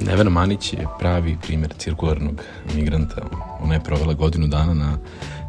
[0.00, 2.42] Nevena Manić je pravi primer cirkularnog
[2.74, 3.22] migranta.
[3.60, 4.98] Ona je provela godinu dana na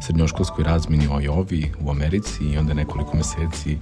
[0.02, 3.78] srednjoškolskoj razmini o Jovi u Americi i onda nekoliko meseci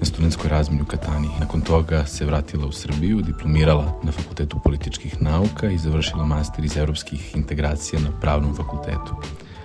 [0.00, 1.28] na studentskoj razmini u Katani.
[1.40, 6.76] Nakon toga se vratila u Srbiju, diplomirala na Fakultetu političkih nauka i završila master iz
[6.76, 9.16] evropskih integracija na Pravnom fakultetu.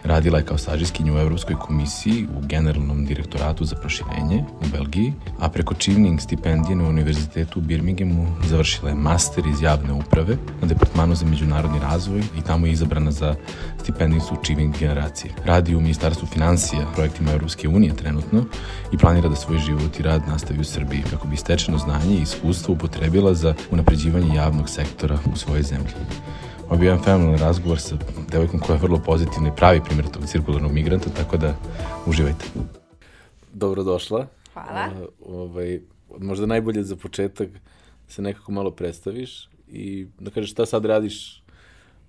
[0.09, 5.49] Radila je kao stažiskinja u Evropskoj komisiji u Generalnom direktoratu za proširenje u Belgiji, a
[5.49, 11.15] preko Chivning stipendije na Univerzitetu u Birminghamu završila je master iz javne uprave na Departmanu
[11.15, 13.35] za međunarodni razvoj i tamo je izabrana za
[13.83, 15.33] stipendijcu Chivning generacije.
[15.45, 18.45] Radi u Ministarstvu financija, projektima Evropske unije trenutno
[18.91, 22.21] i planira da svoj život i rad nastavi u Srbiji kako bi stečeno znanje i
[22.21, 25.93] iskustvo upotrebila za unapređivanje javnog sektora u svojoj zemlji.
[26.69, 27.95] Ovo je jedan fenomenalan razgovor sa
[28.31, 31.55] devojkom koja je vrlo pozitivna i pravi primjer tog cirkularnog migranta, tako da
[32.05, 32.45] uživajte.
[33.53, 34.27] Dobrodošla.
[34.53, 34.89] Hvala.
[35.19, 35.79] Uh, ovaj,
[36.19, 37.49] možda najbolje za početak
[38.07, 41.43] da se nekako malo predstaviš i da kažeš šta sad radiš,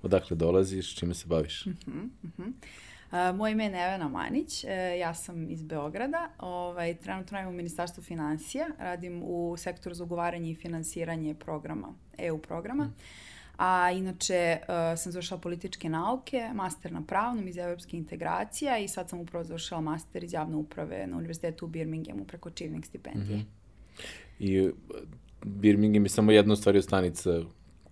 [0.03, 1.67] odakle dolaziš, čime se baviš.
[1.67, 2.53] Uh -huh, uh -huh.
[3.31, 7.57] Uh, moje ime je Nevena Manić, uh, ja sam iz Beograda, ovaj, trenutno radim u
[7.57, 12.85] Ministarstvu financija, radim u sektoru za ugovaranje i finansiranje programa, EU programa.
[12.85, 18.89] Uh A inače uh, sam završila političke nauke, master na pravnom iz evropske integracija i
[18.89, 23.37] sad sam upravo završila master iz javne uprave na univerzitetu u Birminghamu preko Chivning stipendije.
[23.37, 23.45] Mm -hmm.
[24.39, 24.73] I uh,
[25.45, 27.41] Birmingham je samo jedna stvari stanica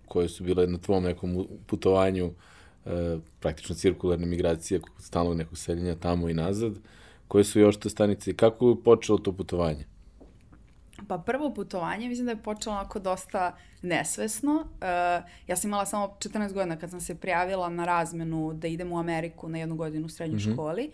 [0.05, 2.91] koje su bile na tvom nekom putovanju, uh,
[3.39, 6.79] praktično cirkularne migracije, stalno nekog seljenja tamo i nazad.
[7.27, 9.85] Koje su još te stanice i kako je počelo to putovanje?
[11.07, 14.53] Pa prvo putovanje, mislim da je počelo onako dosta nesvesno.
[14.53, 18.91] Uh, ja sam imala samo 14 godina kad sam se prijavila na razmenu da idem
[18.91, 20.53] u Ameriku na jednu godinu u srednjoj mm -hmm.
[20.53, 20.91] školi.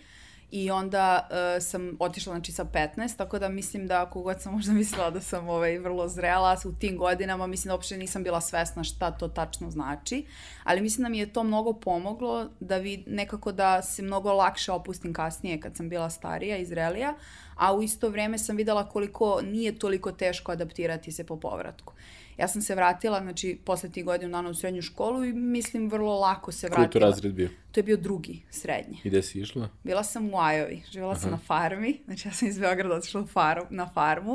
[0.52, 4.54] I onda uh, sam otišla znači sa 15, tako da mislim da ako god sam
[4.54, 8.42] možda mislila da sam ovaj, vrlo zrela u tim godinama, mislim da uopšte nisam bila
[8.42, 10.26] svesna šta to tačno znači,
[10.64, 14.72] ali mislim da mi je to mnogo pomoglo da vi nekako da se mnogo lakše
[14.72, 17.14] opustim kasnije kad sam bila starija i zrelija,
[17.56, 21.94] a u isto vreme sam videla koliko nije toliko teško adaptirati se po povratku.
[22.38, 26.20] Ja sam se vratila, znači, posle tih godina dana u srednju školu i mislim vrlo
[26.20, 26.88] lako se vratila.
[26.88, 27.50] Koji to razred bio?
[27.72, 29.02] To je bio drugi, srednji.
[29.04, 29.70] I gde si išla?
[29.84, 31.20] Bila sam u Ajovi, živjela Aha.
[31.20, 34.34] sam na farmi, znači ja sam iz Beograda otišla u far, na farmu.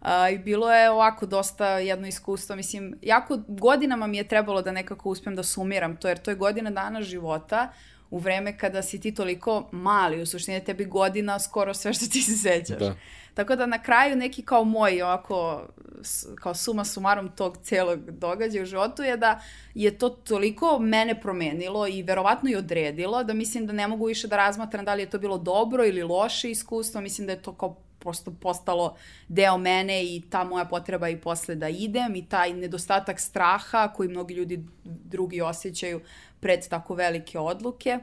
[0.00, 4.72] Uh, I bilo je ovako dosta jedno iskustvo, mislim, jako godinama mi je trebalo da
[4.72, 7.72] nekako uspem da sumiram to, jer to je godina dana života
[8.10, 12.22] u vreme kada si ti toliko mali, u suštini tebi godina skoro sve što ti
[12.22, 12.78] se sećaš.
[12.78, 12.94] Da.
[13.34, 15.66] Tako da na kraju neki kao moj ovako,
[16.34, 19.40] kao suma sumarom tog celog događaja u životu je da
[19.74, 24.28] je to toliko mene promenilo i verovatno i odredilo da mislim da ne mogu više
[24.28, 27.52] da razmatram da li je to bilo dobro ili loše iskustvo, mislim da je to
[27.52, 28.96] kao prosto postalo
[29.28, 34.08] deo mene i ta moja potreba i posle da idem i taj nedostatak straha koji
[34.08, 36.00] mnogi ljudi drugi osjećaju
[36.40, 37.98] pred tako velike odluke.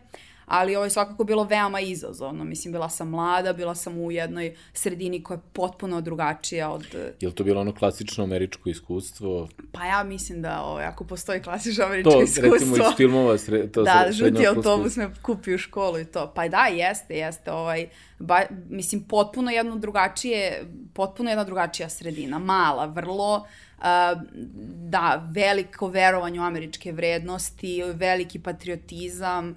[0.45, 2.43] Ali ovo je svakako bilo veoma izazovno.
[2.43, 6.85] Mislim, bila sam mlada, bila sam u jednoj sredini koja je potpuno drugačija od...
[7.21, 9.49] Je li to bilo ono klasično američko iskustvo?
[9.71, 12.49] Pa ja mislim da ovo, ako postoji klasično američko to, iskustvo...
[12.49, 16.31] To, recimo iz filmova, sre, to Da, žuti autobus me kupi u školu i to.
[16.35, 17.51] Pa da, jeste, jeste.
[17.51, 17.87] Ovaj,
[18.19, 22.39] ba, mislim, potpuno jedno drugačije, potpuno jedna drugačija sredina.
[22.39, 23.47] Mala, vrlo
[24.89, 29.55] da, veliko verovanje u američke vrednosti, veliki patriotizam,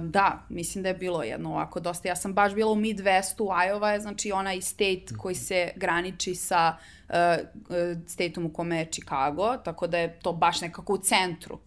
[0.00, 2.08] da, mislim da je bilo jedno ovako dosta.
[2.08, 6.76] Ja sam baš bila u Midwestu, Iowa je znači onaj state koji se graniči sa
[7.08, 7.14] uh,
[8.06, 11.58] stateom u kome je Chicago, tako da je to baš nekako u centru.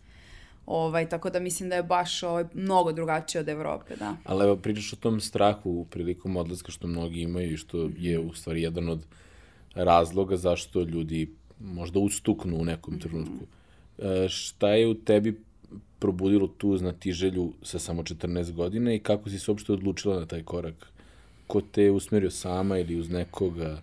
[0.65, 4.15] Ovaj, tako da mislim da je baš ovaj, mnogo drugačije od Evrope, da.
[4.25, 8.33] Ali evo, pričaš o tom strahu prilikom odlaska što mnogi imaju i što je u
[8.33, 9.05] stvari jedan od
[9.75, 11.29] razloga zašto ljudi
[11.59, 13.01] možda ustuknu u nekom mhm.
[13.01, 13.45] trenutku.
[13.97, 15.41] E, šta je u tebi
[15.99, 20.43] probudilo tu znatiželju sa samo 14 godina i kako si se uopšte odlučila na taj
[20.43, 20.87] korak?
[21.47, 23.81] Ko te je usmerio sama ili uz nekoga?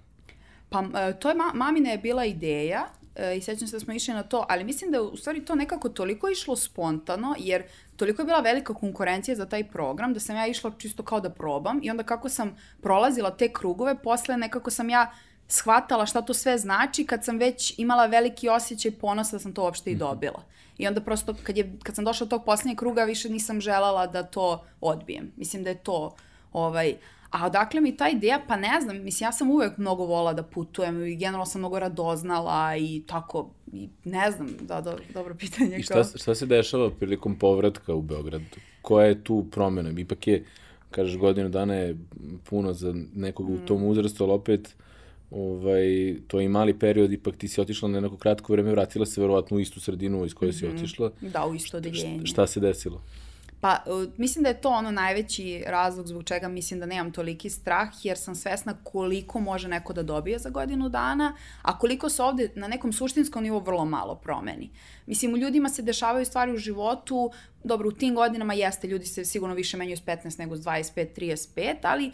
[0.68, 3.94] Pa, e, to je, ma, mamina je bila ideja e, i sećam se da smo
[3.94, 7.62] išli na to, ali mislim da je u stvari to nekako toliko išlo spontano, jer
[7.96, 11.30] toliko je bila velika konkurencija za taj program, da sam ja išla čisto kao da
[11.30, 15.12] probam i onda kako sam prolazila te krugove, posle nekako sam ja
[15.48, 19.62] shvatala šta to sve znači kad sam već imala veliki osjećaj ponosa da sam to
[19.62, 19.98] uopšte i mhm.
[19.98, 20.42] dobila.
[20.78, 24.06] I onda prosto kad, je, kad sam došla do tog poslednjeg kruga više nisam želala
[24.06, 25.32] da to odbijem.
[25.36, 26.14] Mislim da je to
[26.54, 26.94] Ovaj,
[27.30, 28.40] a odakle mi ta ideja?
[28.48, 31.78] Pa ne znam, mislim, ja sam uvek mnogo vola da putujem i generalno sam mnogo
[31.78, 35.76] radoznala i tako, i ne znam, da, da dobro pitanje.
[35.76, 38.42] I šta, šta se dešava prilikom povratka u Beograd?
[38.82, 40.00] Koja je tu promena?
[40.00, 40.44] Ipak je,
[40.90, 41.96] kažeš, godinu dana je
[42.44, 43.54] puno za nekog mm.
[43.54, 44.76] u tom uzrastu, ali opet
[45.34, 49.06] ovaj, to je i mali period, ipak ti si otišla na neko kratko vreme, vratila
[49.06, 50.58] se verovatno u istu sredinu iz koje mm -hmm.
[50.58, 50.76] si mhm.
[50.76, 51.10] otišla.
[51.20, 52.26] Da, u isto odeljenje.
[52.26, 53.02] Šta, šta se desilo?
[53.64, 53.78] Pa,
[54.16, 58.18] mislim da je to ono najveći razlog zbog čega mislim da nemam toliki strah, jer
[58.18, 62.68] sam svesna koliko može neko da dobije za godinu dana, a koliko se ovde na
[62.68, 64.70] nekom suštinskom nivou vrlo malo promeni.
[65.06, 67.30] Mislim, u ljudima se dešavaju stvari u životu,
[67.64, 71.06] dobro, u tim godinama jeste, ljudi se sigurno više menjaju s 15 nego s 25,
[71.16, 72.12] 35, ali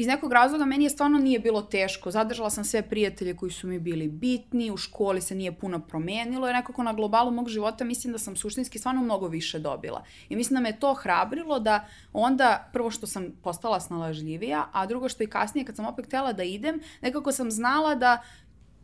[0.00, 2.10] iz nekog razloga meni je stvarno nije bilo teško.
[2.10, 6.48] Zadržala sam sve prijatelje koji su mi bili bitni, u školi se nije puno promenilo
[6.48, 10.04] i nekako na globalu mog života mislim da sam suštinski stvarno mnogo više dobila.
[10.28, 15.08] I mislim da me to hrabrilo da onda prvo što sam postala snalažljivija, a drugo
[15.08, 18.22] što i kasnije kad sam opet htela da idem, nekako sam znala da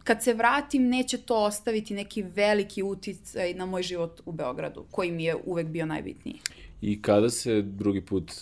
[0.05, 5.11] kad se vratim neće to ostaviti neki veliki uticaj na moj život u Beogradu, koji
[5.11, 6.41] mi je uvek bio najbitniji.
[6.87, 8.33] I kada se drugi put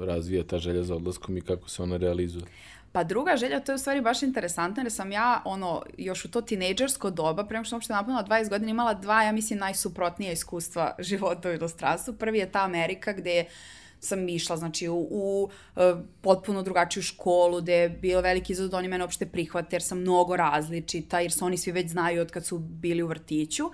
[0.00, 2.44] razvija ta želja za odlaskom i kako se ona realizuje?
[2.92, 6.30] Pa druga želja, to je u stvari baš interesantno, jer sam ja, ono, još u
[6.30, 10.32] to tinejdžersko doba, prema što sam uopšte napunila 20 godina, imala dva, ja mislim, najsuprotnija
[10.32, 12.14] iskustva života u inostranstvu.
[12.14, 13.44] Prvi je ta Amerika gde
[14.00, 18.70] sam išla, znači, u, u u e, potpuno drugačiju školu, gde je bio veliki izazov
[18.70, 22.20] da oni mene uopšte prihvate, jer sam mnogo različita, jer se oni svi već znaju
[22.20, 23.70] od kad su bili u vrtiću.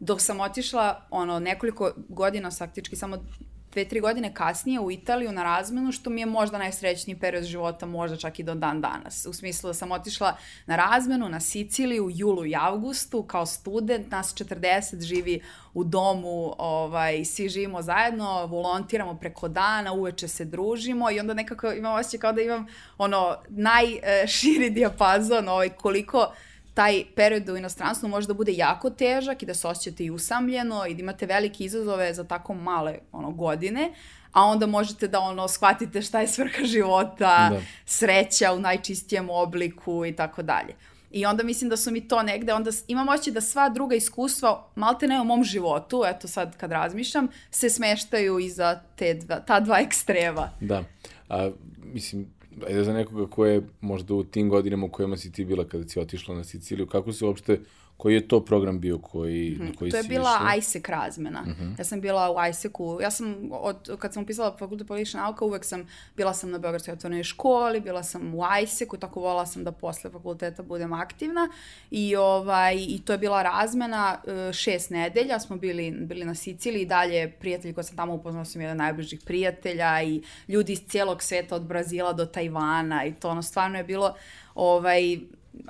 [0.00, 3.24] Dok sam otišla, ono, nekoliko godina, faktički samo
[3.72, 7.86] dve, tri godine kasnije u Italiju na razmenu, što mi je možda najsrećniji period života,
[7.86, 9.26] možda čak i do dan danas.
[9.26, 10.36] U smislu da sam otišla
[10.66, 15.40] na razmenu na Siciliju u julu i avgustu kao student, nas 40 živi
[15.74, 21.72] u domu, ovaj, svi živimo zajedno, volontiramo preko dana, uveče se družimo i onda nekako
[21.72, 22.66] imam osjećaj kao da imam
[22.98, 26.32] ono najširi dijapazon ovaj, koliko
[26.74, 30.86] taj period u inostranstvu može da bude jako težak i da se osjećate i usamljeno
[30.86, 33.92] i da imate velike izazove za tako male ono, godine,
[34.32, 37.60] a onda možete da ono shvatite šta je svrha života, da.
[37.84, 40.74] sreća u najčistijem obliku i tako dalje.
[41.10, 44.68] I onda mislim da su mi to negde, onda imam oći da sva druga iskustva,
[44.74, 49.60] malte ne u mom životu, eto sad kad razmišljam, se smeštaju iza te dva, ta
[49.60, 50.50] dva ekstrema.
[50.60, 50.84] Da.
[51.28, 51.50] A,
[51.92, 52.26] mislim,
[52.66, 55.88] ajde za nekoga ko je možda u tim godinama u kojima si ti bila kada
[55.88, 57.60] si otišla na Siciliju, kako se uopšte
[58.00, 59.66] Koji je to program bio koji, mm -hmm.
[59.66, 60.54] na koji To je bila išla?
[60.58, 61.42] ISEC razmena.
[61.42, 61.78] Mm -hmm.
[61.78, 62.98] Ja sam bila u ISEC-u.
[63.02, 66.92] Ja sam, od, kad sam upisala fakultet politične nauka, uvek sam, bila sam na Beogradskoj
[66.92, 71.48] otvorenoj školi, bila sam u ISEC-u, tako volala sam da posle fakulteta budem aktivna.
[71.90, 75.40] I, ovaj, i to je bila razmena e, šest nedelja.
[75.40, 76.86] Smo bili, bili na Siciliji.
[76.86, 81.54] Dalje, prijatelji koji sam tamo upoznala sam jedan najbližih prijatelja i ljudi iz cijelog sveta,
[81.54, 84.14] od Brazila do Tajvana i to ono stvarno je bilo
[84.54, 85.18] ovaj,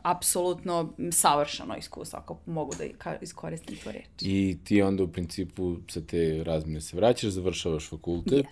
[0.02, 4.06] apsolutno savršeno iskustvo, ako mogu da iskoristim tu reč.
[4.20, 8.46] I ti onda u principu sa te razmene se vraćaš, završavaš fakultet.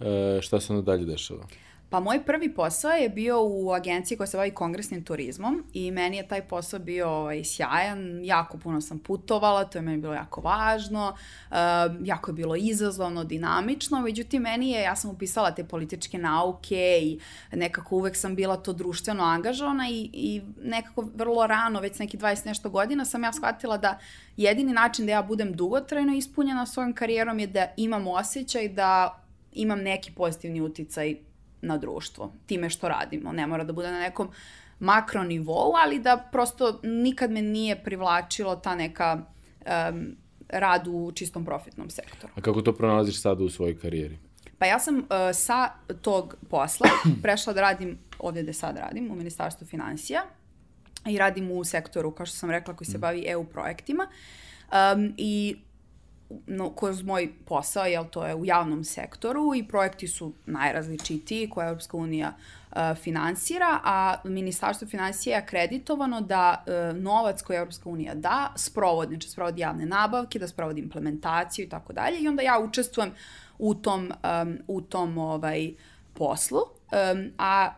[0.00, 0.38] Yes.
[0.38, 1.46] E, šta se onda dalje dešava?
[1.90, 6.16] Pa moj prvi posao je bio u agenciji koja se bavi kongresnim turizmom i meni
[6.16, 10.40] je taj posao bio ovaj, sjajan, jako puno sam putovala, to je meni bilo jako
[10.40, 11.16] važno,
[11.50, 11.56] uh,
[12.04, 17.20] jako je bilo izazovno, dinamično, međutim meni je, ja sam upisala te političke nauke i
[17.52, 22.46] nekako uvek sam bila to društveno angažovana i, i nekako vrlo rano, već neki 20
[22.46, 23.98] nešto godina, sam ja shvatila da
[24.36, 29.80] jedini način da ja budem dugotrajno ispunjena svojom karijerom je da imam osjećaj da imam
[29.80, 31.16] neki pozitivni uticaj
[31.66, 33.32] na društvo, time što radimo.
[33.32, 34.28] Ne mora da bude na nekom
[34.78, 39.18] makro nivou, ali da prosto nikad me nije privlačilo ta neka
[39.90, 40.16] um,
[40.48, 42.32] rad u čistom profitnom sektoru.
[42.36, 44.18] A kako to pronalaziš sada u svojoj karijeri?
[44.58, 45.04] Pa ja sam uh,
[45.34, 45.70] sa
[46.02, 46.88] tog posla
[47.22, 50.22] prešla da radim ovde gde sad radim, u Ministarstvu financija
[51.06, 53.00] i radim u sektoru, kao što sam rekla, koji se mm.
[53.00, 54.08] bavi EU projektima.
[54.66, 55.56] Um, I
[56.46, 61.68] no, kroz moj posao, jel to je u javnom sektoru i projekti su najrazličitiji koje
[61.68, 62.32] Europska unija
[62.70, 69.14] uh, finansira, a Ministarstvo financija je akreditovano da uh, novac koji Europska unija da sprovodi,
[69.14, 73.12] znači sprovodi javne nabavke, da sprovodi implementaciju i tako dalje i onda ja učestvujem
[73.58, 75.72] u tom, um, u tom ovaj,
[76.14, 77.72] poslu, um, a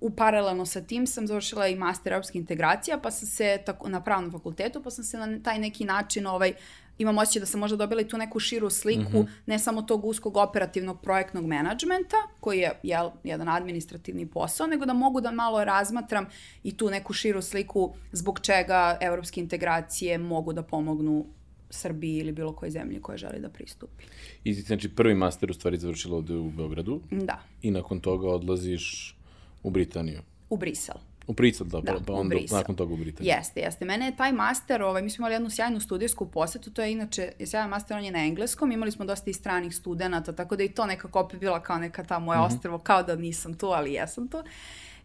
[0.00, 4.00] u paralelno sa tim sam završila i master europske integracija, pa sam se tako, na
[4.00, 6.52] pravnom fakultetu, pa sam se na taj neki način ovaj,
[6.98, 9.28] imam osjećaj da sam možda dobila i tu neku širu sliku, mm -hmm.
[9.46, 14.92] ne samo tog uskog operativnog projektnog menadžmenta, koji je jel, jedan administrativni posao, nego da
[14.92, 16.26] mogu da malo razmatram
[16.62, 21.26] i tu neku širu sliku zbog čega evropske integracije mogu da pomognu
[21.70, 24.04] Srbiji ili bilo kojoj zemlji koja želi da pristupi.
[24.44, 28.28] I ti znači prvi master u stvari završila ovde u Beogradu Da, i nakon toga
[28.28, 29.16] odlaziš
[29.62, 30.20] u Britaniju.
[30.50, 30.96] u Brisel.
[31.26, 32.56] U Brisel, da, Da, pa onda Brisel.
[32.56, 32.98] nakon toga u.
[33.20, 33.84] Jeste, jeste.
[33.84, 37.32] Mene je taj master, ovaj, mi smo imali jednu sjajnu studijsku posetu, to je inače
[37.38, 40.62] je sjajan master, on je na engleskom, imali smo dosta i stranih studenta, tako da
[40.62, 42.46] i to nekako opet bila kao neka ta moja Mhm.
[42.46, 44.42] ostrvo, kao da nisam tu, ali jesam tu.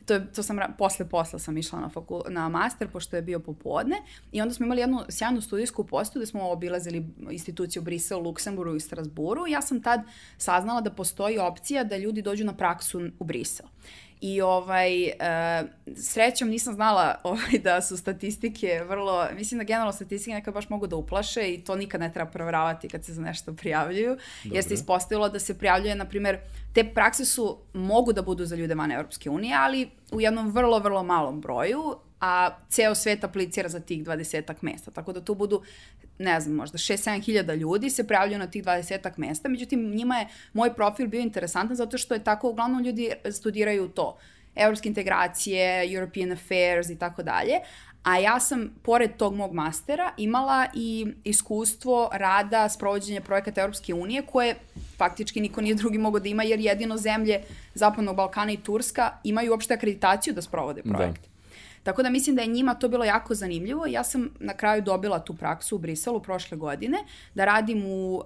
[0.06, 3.40] To, je, to sam, posle posla sam išla na, fakul, na master, pošto je bio
[3.40, 3.96] popodne,
[4.32, 8.76] i onda smo imali jednu sjajnu studijsku posetu gde smo obilazili institucije u Briselu, Luksemburgu
[8.76, 9.48] i Strasburu.
[9.48, 10.02] Ja sam tad
[10.38, 13.66] saznala da postoji opcija da ljudi dođu na praksu u Brisel.
[14.22, 15.14] I ovaj, e,
[15.96, 20.88] srećom nisam znala ovaj, da su statistike vrlo, mislim da generalno statistike nekad baš mogu
[20.88, 24.74] da uplaše i to nikad ne treba proveravati kad se za nešto prijavljuju, jer se
[24.74, 26.40] ispostavilo da se prijavljuje, na primjer,
[26.74, 30.80] te prakse su, mogu da budu za ljude van Europske unije, ali u jednom vrlo,
[30.80, 34.92] vrlo malom broju, a ceo svet aplicira za tih 20 mesta.
[34.92, 35.62] Tako da tu budu,
[36.18, 39.50] ne znam, možda 6-7 hiljada ljudi se prijavljuju na tih 20 mesta.
[39.50, 44.18] Međutim, njima je moj profil bio interesantan zato što je tako, uglavnom ljudi studiraju to.
[44.56, 47.54] Evropske integracije, European Affairs i tako dalje.
[48.04, 54.22] A ja sam, pored tog mog mastera, imala i iskustvo rada, sprovođenja projekata Europske unije,
[54.22, 54.56] koje
[54.98, 57.42] faktički niko nije drugi mogao da ima, jer jedino zemlje
[57.74, 61.29] Zapadnog Balkana i Turska imaju uopšte akreditaciju da sprovode Da.
[61.84, 63.86] Tako da mislim da je njima to bilo jako zanimljivo.
[63.86, 66.98] Ja sam na kraju dobila tu praksu u Briselu prošle godine,
[67.36, 68.24] da radim u um,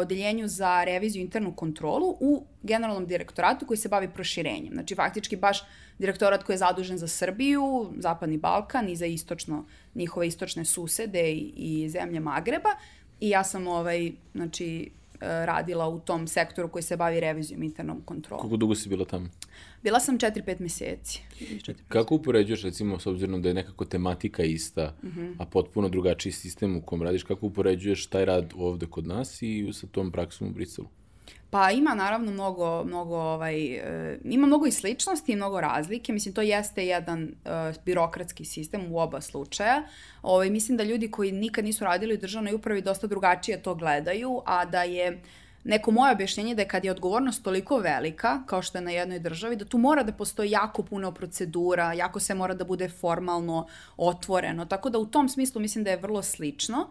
[0.00, 4.72] odeljenju za reviziju internu kontrolu u generalnom direktoratu koji se bavi proširenjem.
[4.72, 5.64] Znači, faktički baš
[5.98, 11.52] direktorat koji je zadužen za Srbiju, Zapadni Balkan i za istočno, njihove istočne susede i,
[11.56, 12.70] i zemlje Magreba.
[13.20, 14.90] I ja sam ovaj, znači,
[15.24, 18.40] radila u tom sektoru koji se bavi revizijom i internom kontrolom.
[18.40, 19.28] Koliko dugo si bila tamo?
[19.82, 21.22] Bila sam 4-5 meseci.
[21.40, 25.32] 4-5 Kako upoređuješ, recimo, s obzirom da je nekako tematika ista, Mhm.
[25.38, 29.68] a potpuno drugačiji sistem u kom radiš, kako upoređuješ taj rad ovde kod nas i
[29.72, 30.88] sa tom praksom u Briselu?
[31.54, 36.12] Pa ima naravno mnogo, mnogo ovaj, e, ima mnogo i sličnosti i mnogo razlike.
[36.12, 37.28] Mislim, to jeste jedan e,
[37.84, 39.82] birokratski sistem u oba slučaja.
[40.22, 44.42] Ovaj, mislim da ljudi koji nikad nisu radili u državnoj upravi dosta drugačije to gledaju,
[44.46, 45.20] a da je
[45.64, 49.18] neko moje objašnjenje da je kad je odgovornost toliko velika, kao što je na jednoj
[49.18, 53.66] državi, da tu mora da postoji jako puno procedura, jako se mora da bude formalno
[53.96, 54.64] otvoreno.
[54.64, 56.88] Tako da u tom smislu mislim da je vrlo slično.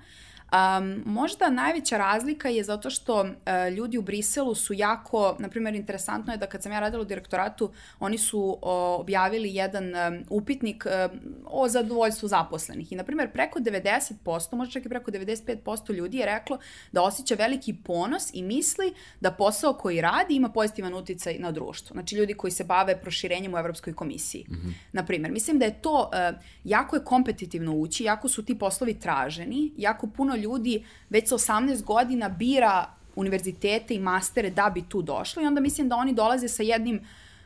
[0.54, 3.28] Um, možda najveća razlika je zato što uh,
[3.76, 7.06] ljudi u Briselu su jako, na primjer, interesantno je da kad sam ja radila u
[7.06, 12.92] direktoratu, oni su o, objavili jedan um, upitnik um, o zadovoljstvu zaposlenih.
[12.92, 16.58] I, na primjer, preko 90%, možda čak i preko 95% ljudi je reklo
[16.92, 21.94] da osjeća veliki ponos i misli da posao koji radi ima pozitivan uticaj na društvo.
[21.94, 24.46] Znači, ljudi koji se bave proširenjem u Evropskoj komisiji.
[24.50, 24.74] Mm -hmm.
[24.92, 29.00] Na primjer, mislim da je to, uh, jako je kompetitivno ući, jako su ti poslovi
[29.00, 32.86] traženi, jako puno ljudi već sa 18 godina bira
[33.16, 37.02] univerzitete i mastere da bi tu došli i onda mislim da oni dolaze sa jednim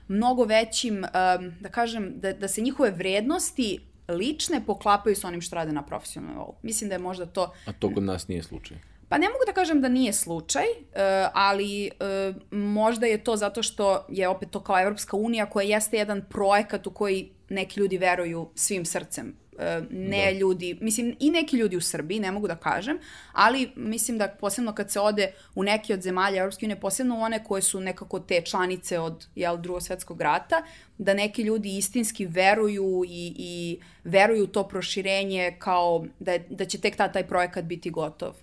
[0.08, 5.56] mnogo većim, um, da kažem, da, da se njihove vrednosti lične poklapaju sa onim što
[5.56, 6.56] rade na profesionalnom nivou.
[6.62, 8.78] Mislim da je možda to A to kod nas nije slučaj.
[9.10, 10.98] Pa ne mogu da kažem da nije slučaj, uh,
[11.34, 15.98] ali uh, možda je to zato što je opet to kao Evropska unija koja jeste
[15.98, 19.36] jedan projekat u koji neki ljudi veruju svim srcem.
[19.58, 20.40] Uh, ne da.
[20.40, 23.00] ljudi, mislim i neki ljudi u Srbiji, ne mogu da kažem,
[23.34, 27.44] ali mislim da posebno kad se ode u neke od zemalja Evropske unije, posebno one
[27.44, 30.64] koje su nekako te članice od jel, drugog svetskog rata,
[30.98, 36.66] da neki ljudi istinski veruju i, i veruju u to proširenje kao da, je, da
[36.66, 38.34] će tek ta, taj projekat biti gotov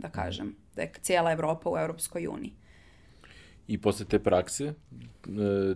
[0.00, 2.52] da kažem, da je cijela Evropa u Evropskoj uniji.
[3.70, 4.74] I posle te prakse e,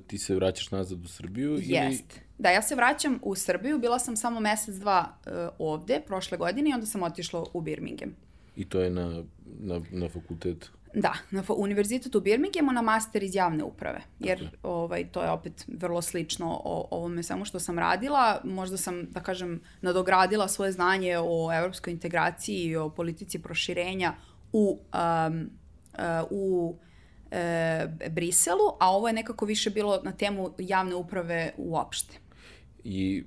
[0.06, 1.52] ti se vraćaš nazad u Srbiju?
[1.62, 2.12] Jest.
[2.12, 2.24] Ili...
[2.38, 6.70] Da, ja se vraćam u Srbiju, bila sam samo mesec, dva uh, ovde, prošle godine,
[6.70, 8.16] i onda sam otišla u Birmingham.
[8.56, 9.22] I to je na,
[9.60, 10.70] na, na fakultet?
[10.94, 14.56] Da, na univerzitetu u Birminghamu na master iz javne uprave, jer okay.
[14.62, 18.40] ovaj, to je opet vrlo slično o ovome samo što sam radila.
[18.44, 24.14] Možda sam, da kažem, nadogradila svoje znanje o evropskoj integraciji i o politici proširenja
[24.52, 24.78] u,
[25.28, 25.50] um,
[25.92, 26.76] uh, u
[27.34, 32.18] e, Briselu, a ovo je nekako više bilo na temu javne uprave uopšte.
[32.84, 33.24] I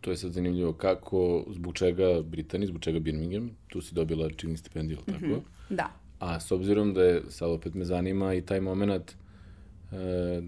[0.00, 4.56] to je sad zanimljivo, kako, zbog čega Britanija, zbog čega Birmingham, tu si dobila čini
[4.56, 5.20] stipendiju, mm -hmm.
[5.20, 5.42] tako?
[5.70, 5.90] Da.
[6.18, 9.12] A s obzirom da je, sad opet me zanima i taj moment
[9.92, 10.42] e,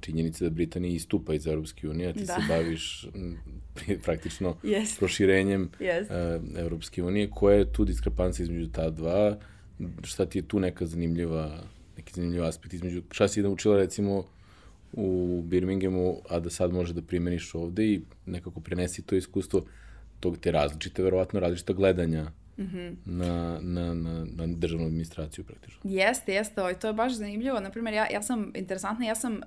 [0.00, 2.34] činjenice da Britanija istupa iz Europske unije, a ti da.
[2.34, 3.08] se baviš
[4.04, 4.98] praktično yes.
[4.98, 6.10] proširenjem yes.
[6.10, 7.30] e, Europske unije.
[7.30, 9.38] Koja je tu diskrepancija između ta dva?
[10.02, 11.62] Šta ti je tu neka zanimljiva,
[11.96, 14.24] neki zanimljiv aspekt između, šta si da učila recimo
[14.92, 19.64] u Birminghamu, a da sad može da primeniš ovde i nekako prenesi to iskustvo
[20.20, 22.22] tog te različite, verovatno različita gledanja
[22.58, 22.94] mm -hmm.
[23.04, 25.80] na, na, na, na državnu administraciju praktično.
[25.84, 27.60] Jeste, jeste, ovaj, to je baš zanimljivo.
[27.60, 29.40] Naprimer, ja, ja sam, interesantna, ja sam uh,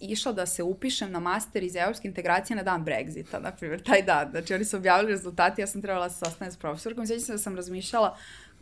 [0.00, 4.02] išla da se upišem na master iz evropske integracije na dan Brexita, na primjer, taj
[4.02, 4.30] dan.
[4.30, 7.32] Znači, oni su objavili rezultati, ja sam trebala da se sastanem s profesorkom sveći se
[7.32, 8.16] da sam razmišljala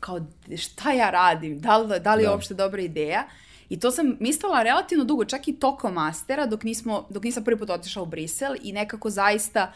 [0.07, 0.21] kao
[0.57, 2.33] šta ja radim, da li, da li je da.
[2.33, 3.27] uopšte dobra ideja.
[3.69, 7.59] I to sam mislila relativno dugo, čak i tokom mastera, dok, nismo, dok nisam prvi
[7.59, 9.73] put otišla u Brisel i nekako zaista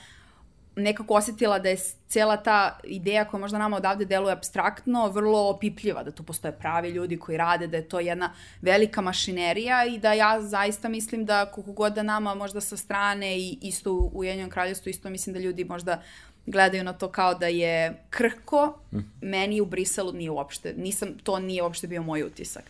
[0.76, 1.76] nekako osetila da je
[2.08, 6.90] cela ta ideja koja možda nama odavde deluje abstraktno, vrlo opipljiva, da tu postoje pravi
[6.90, 8.32] ljudi koji rade, da je to jedna
[8.62, 13.38] velika mašinerija i da ja zaista mislim da koliko god da nama možda sa strane
[13.38, 16.02] i isto u Ujedinjenom kraljestvu, isto mislim da ljudi možda
[16.50, 18.98] gledaju na to kao da je krhko, mm.
[19.20, 22.64] meni u Briselu nije uopšte, nisam, to nije uopšte bio moj utisak.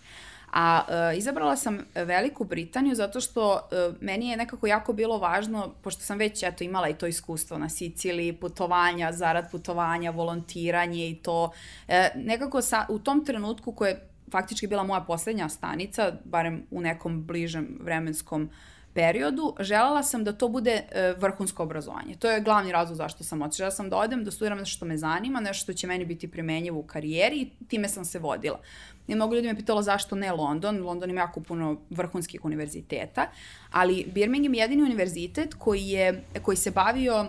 [0.53, 5.75] A e, izabrala sam Veliku Britaniju zato što e, meni je nekako jako bilo važno,
[5.83, 11.15] pošto sam već eto, imala i to iskustvo na Siciliji, putovanja, zarad putovanja, volontiranje i
[11.15, 11.53] to.
[11.89, 16.81] E, nekako sa, u tom trenutku koje je faktički bila moja poslednja stanica, barem u
[16.81, 18.51] nekom bližem vremenskom
[18.95, 22.17] periodu, želela sam da to bude e, vrhunsko obrazovanje.
[22.17, 23.65] To je glavni razlog zašto sam otišla.
[23.65, 26.31] Ja sam da odem, da studiram nešto što me zanima, nešto što će meni biti
[26.31, 28.61] primenjivo u karijeri i time sam se vodila.
[29.09, 30.83] I mnogo ljudi me pitalo zašto ne London.
[30.83, 33.27] London ima jako puno vrhunskih univerziteta,
[33.73, 37.27] ali Birmingham je jedini univerzitet koji, je, koji se bavio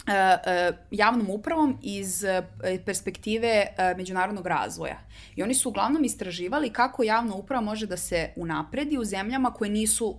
[0.00, 2.24] Uh, uh, javnom upravom iz
[2.84, 3.66] perspektive
[3.96, 4.98] međunarodnog razvoja.
[5.36, 9.70] I oni su uglavnom istraživali kako javna uprava može da se unapredi u zemljama koje
[9.70, 10.16] nisu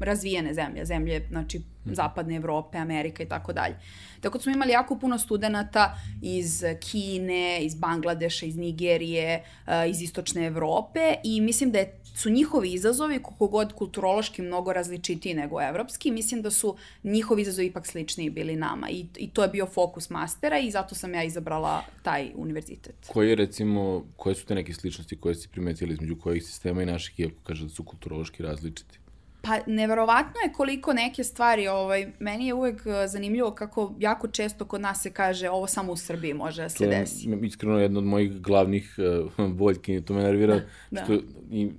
[0.00, 1.94] razvijene zemlje, zemlje, znači Mhm.
[1.94, 3.76] zapadne Evrope, Amerika i tako dalje.
[4.20, 10.02] Tako da smo imali jako puno studenta iz Kine, iz Bangladeša, iz Nigerije, eh, iz
[10.02, 15.62] istočne Evrope i mislim da je, su njihovi izazovi, koliko god kulturološki mnogo različitiji nego
[15.62, 19.66] evropski, mislim da su njihovi izazovi ipak sličniji bili nama i, i to je bio
[19.66, 22.94] fokus mastera i zato sam ja izabrala taj univerzitet.
[23.06, 26.86] Koji je recimo, koje su te neke sličnosti koje ste primetili između kojih sistema i
[26.86, 28.98] naših, iako kaže da su kulturološki različiti?
[29.42, 34.64] Pa, neverovatno je koliko neke stvari, ovaj, meni je uvek eh, zanimljivo kako jako često
[34.64, 37.30] kod nas se kaže ovo samo u Srbiji može da se to desi.
[37.30, 38.96] Je iskreno jedno od mojih glavnih
[39.38, 41.22] uh, boljki, to me nervira, da, što da.
[41.50, 41.70] i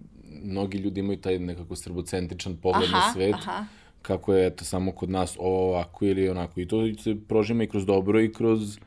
[0.44, 3.66] mnogi ljudi imaju taj nekako srbocentričan pogled aha, na svet, aha.
[4.02, 7.68] kako je eto samo kod nas ovo ovako ili onako i to se prožima i
[7.68, 8.80] kroz dobro i kroz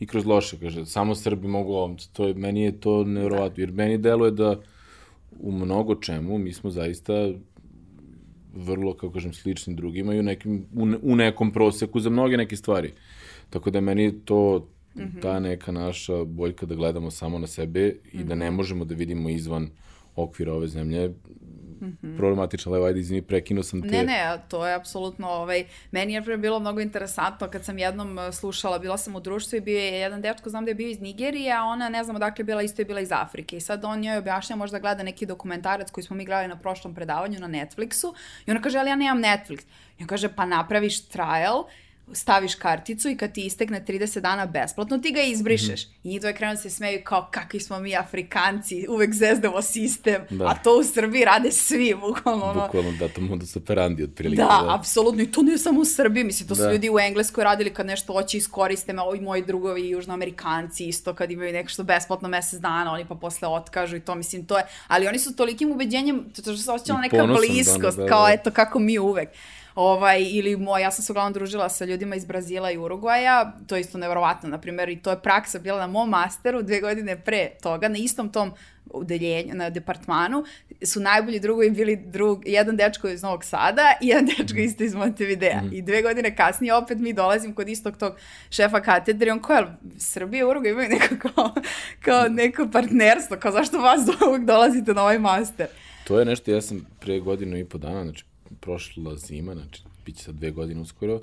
[0.00, 3.50] i kroz loše, kaže, samo Srbi mogu ovom, to je, meni je to da.
[3.56, 4.60] jer meni deluje da
[5.40, 7.12] u mnogo čemu mi smo zaista
[8.54, 12.56] vrlo, kako kažem, slični drugima i u, nekim, u, u nekom proseku za mnoge neke
[12.56, 12.92] stvari.
[13.50, 15.22] Tako da meni to mm -hmm.
[15.22, 18.24] ta neka naša boljka da gledamo samo na sebe i mm -hmm.
[18.24, 18.56] da ne mhm.
[18.56, 19.70] možemo da vidimo izvan
[20.16, 21.14] okvira ove zemlje
[21.80, 22.16] mm -hmm.
[22.16, 23.88] problematična, ali ajde, izvini, prekinuo sam te.
[23.88, 28.34] Ne, ne, to je apsolutno, ovaj, meni je bilo mnogo interesantno kad sam jednom uh,
[28.34, 31.00] slušala, bila sam u društvu i bio je jedan dečko, znam da je bio iz
[31.00, 33.56] Nigerije, a ona, ne znam odakle je bila, isto je bila iz Afrike.
[33.56, 36.94] I sad on njoj objašnja možda gleda neki dokumentarac koji smo mi gledali na prošlom
[36.94, 38.14] predavanju na Netflixu
[38.46, 39.64] i ona kaže, ali ja nemam Netflix.
[39.98, 41.64] I on kaže, pa napraviš trial
[42.12, 45.86] staviš karticu i kad ti istekne 30 dana besplatno, ti ga izbrišeš.
[45.86, 46.00] Mm -hmm.
[46.02, 50.22] I njih dvoje krenu da se smeju kao kakvi smo mi Afrikanci, uvek zezdamo sistem,
[50.30, 50.46] da.
[50.46, 52.66] a to u Srbiji rade svi, bukvalno ono.
[52.66, 54.42] Bukvalno, da, to modus operandi otprilike.
[54.42, 56.62] Da, da, apsolutno, i to nije samo u Srbiji, mislim, to da.
[56.62, 61.14] su ljudi u Engleskoj radili kad nešto hoće iskoriste, me, ovi moji drugovi južnoamerikanci isto
[61.14, 64.64] kad imaju nešto besplatno mesec dana, oni pa posle otkažu i to, mislim, to je,
[64.88, 68.08] ali oni su tolikim ubeđenjem, to što se osjećala neka bliskost, da, da, da.
[68.08, 69.28] kao eto kako mi uvek.
[69.78, 73.76] Ovaj, ili moj, ja sam se uglavnom družila sa ljudima iz Brazila i Urugvaja, to
[73.76, 77.20] je isto nevjerovatno, na primjer, i to je praksa bila na mom masteru dve godine
[77.24, 78.52] pre toga, na istom tom
[78.90, 80.44] udeljenju, na departmanu,
[80.84, 84.94] su najbolji drugovi bili drug, jedan dečko iz Novog Sada i jedan dečko isto iz
[84.94, 85.60] Montevidea.
[85.62, 85.72] Mm.
[85.72, 88.16] I dve godine kasnije opet mi dolazim kod istog tog
[88.50, 89.66] šefa katedre, on kao,
[89.98, 91.54] Srbije i Urugvaj imaju neko kao,
[92.00, 95.66] kao neko partnerstvo, kao zašto vas uvijek dolazite na ovaj master?
[96.04, 98.27] To je nešto, ja sam pre godinu i po dana, znači
[98.60, 101.20] prošla zima, znači, bit će sad dve godine uskoro,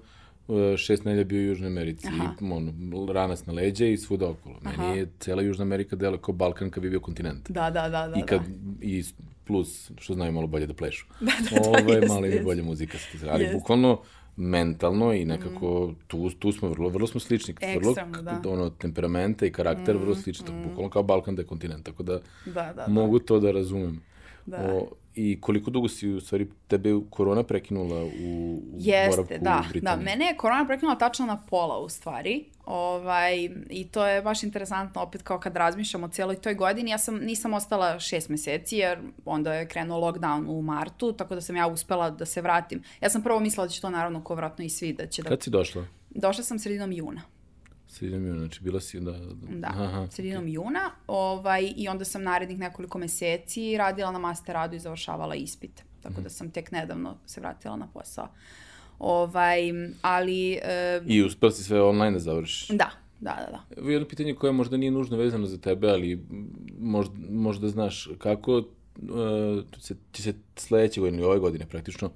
[0.50, 4.56] e, šest nelja bio u Južnoj Americi i ono, ranas na leđe i svuda okolo.
[4.64, 4.84] Aha.
[4.84, 7.50] Meni je cela Južna Amerika dela kao Balkan kad bi bio kontinent.
[7.50, 8.08] Da, da, da.
[8.08, 8.86] da I, kad, da.
[8.86, 9.04] i
[9.46, 11.06] plus, što znaju malo bolje da plešu.
[11.20, 12.98] Da, da, da, Ovo je malo i bolje muzika.
[13.30, 13.54] Ali jest.
[13.54, 14.02] bukvalno,
[14.36, 15.96] mentalno i nekako mm.
[16.08, 17.52] tu, tu smo vrlo, vrlo smo slični.
[17.52, 18.50] Ekstremno, vrlo, da.
[18.50, 20.52] Ono, temperamenta i karakter mm, vrlo slični.
[20.52, 20.64] Mm.
[20.64, 23.26] Bukvalno kao Balkan da je kontinent, tako da, da, da mogu da.
[23.26, 24.02] to da razumem.
[24.46, 24.58] Da.
[24.58, 29.80] O, I koliko dugo si, u stvari, tebe korona prekinula u, u Jeste, da, u
[29.80, 29.96] da.
[29.96, 32.46] Mene je korona prekinula tačno na pola, u stvari.
[32.66, 36.92] Ovaj, I to je baš interesantno opet kao kad razmišljam o cijeloj toj godini.
[36.92, 41.42] Ja sam, nisam ostala šest meseci jer onda je krenuo lockdown u martu, tako da
[41.42, 42.84] sam ja uspela da se vratim.
[43.02, 45.30] Ja sam prvo mislila da će to naravno ko vratno i svi da će da...
[45.30, 45.86] Kad si došla?
[46.10, 47.22] Došla sam sredinom juna.
[47.96, 49.12] Sredinom juna, znači bila si da...
[49.50, 50.54] Da, Aha, sredinom okay.
[50.54, 50.92] juna.
[51.08, 55.84] Ovaj, I onda sam narednih nekoliko meseci radila na master radu i završavala ispit.
[56.02, 56.24] Tako mm.
[56.24, 58.28] da sam tek nedavno se vratila na posao.
[59.00, 59.60] Ovaj,
[60.02, 60.60] ali...
[60.64, 62.68] E, I uspela si sve online da završiš?
[62.68, 63.92] Da, da, da, da.
[63.92, 66.26] Jedno pitanje koje možda nije nužno vezano za tebe, ali
[66.80, 68.64] možda, možda znaš kako uh,
[69.82, 72.12] će, će se sledeće godine ili ove godine praktično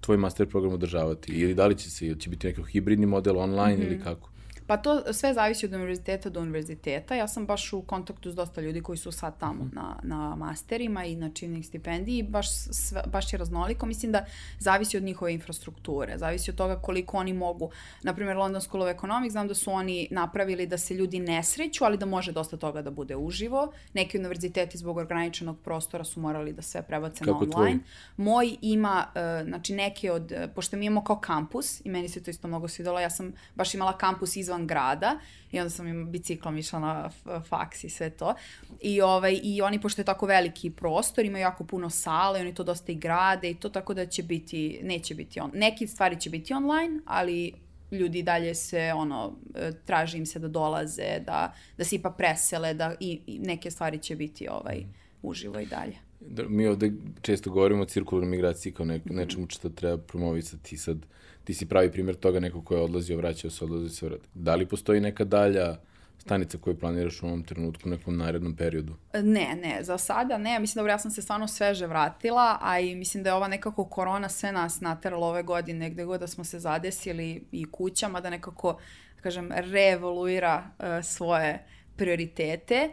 [0.00, 1.32] tvoj master program održavati?
[1.32, 3.86] Ili da li će se, ili će biti neki hibridni model online mm -hmm.
[3.86, 4.04] ili mhm.
[4.04, 4.30] kako?
[4.68, 7.14] Pa to sve zavisi od univerziteta do univerziteta.
[7.14, 9.70] Ja sam baš u kontaktu s dosta ljudi koji su sad tamo mm.
[9.72, 12.22] na, na masterima i na činnih stipendiji.
[12.22, 13.86] Baš, sve, baš je raznoliko.
[13.86, 14.24] Mislim da
[14.58, 16.18] zavisi od njihove infrastrukture.
[16.18, 17.70] Zavisi od toga koliko oni mogu.
[18.02, 21.84] Naprimjer, London School of Economics, znam da su oni napravili da se ljudi ne sreću,
[21.84, 23.72] ali da može dosta toga da bude uživo.
[23.94, 27.78] Neki univerziteti zbog ograničenog prostora su morali da sve prebace Kako na online.
[27.78, 28.24] Tvoj?
[28.26, 32.30] Moj ima, uh, znači neke od, pošto mi imamo kao kampus i meni se to
[32.30, 35.18] isto mnogo svidalo, ja sam baš imala kampus izvan izvan grada
[35.52, 37.10] i onda sam im biciklom išla na
[37.48, 38.34] faks i sve to.
[38.80, 42.64] I, ovaj, I oni, pošto je tako veliki prostor, imaju jako puno sale, oni to
[42.64, 45.50] dosta i grade i to tako da će biti, neće biti on.
[45.54, 47.52] Neki stvari će biti online, ali
[47.90, 52.74] ljudi dalje se, ono, e, traži im se da dolaze, da, da se ipak presele,
[52.74, 54.84] da i, i neke stvari će biti ovaj,
[55.22, 55.96] uživo i dalje.
[56.20, 56.92] Da, mi ovde
[57.22, 60.96] često govorimo o cirkularnoj migraciji kao ne, nečemu što treba promovisati sad.
[60.96, 64.28] Uh, ti si pravi primjer toga neko ko je odlazio, vraćao se, odlazio se, vratio.
[64.34, 65.76] Da li postoji neka dalja
[66.18, 68.96] stanica koju planiraš u ovom trenutku, u nekom narednom periodu?
[69.14, 70.58] Ne, ne, za sada ne.
[70.60, 73.84] Mislim, dobro, ja sam se stvarno sveže vratila, a i mislim da je ova nekako
[73.84, 78.30] korona sve nas naterala ove godine, gde god da smo se zadesili i kućama, da
[78.30, 78.78] nekako,
[79.16, 81.64] da kažem, reevoluira uh, svoje
[81.96, 82.90] prioritete.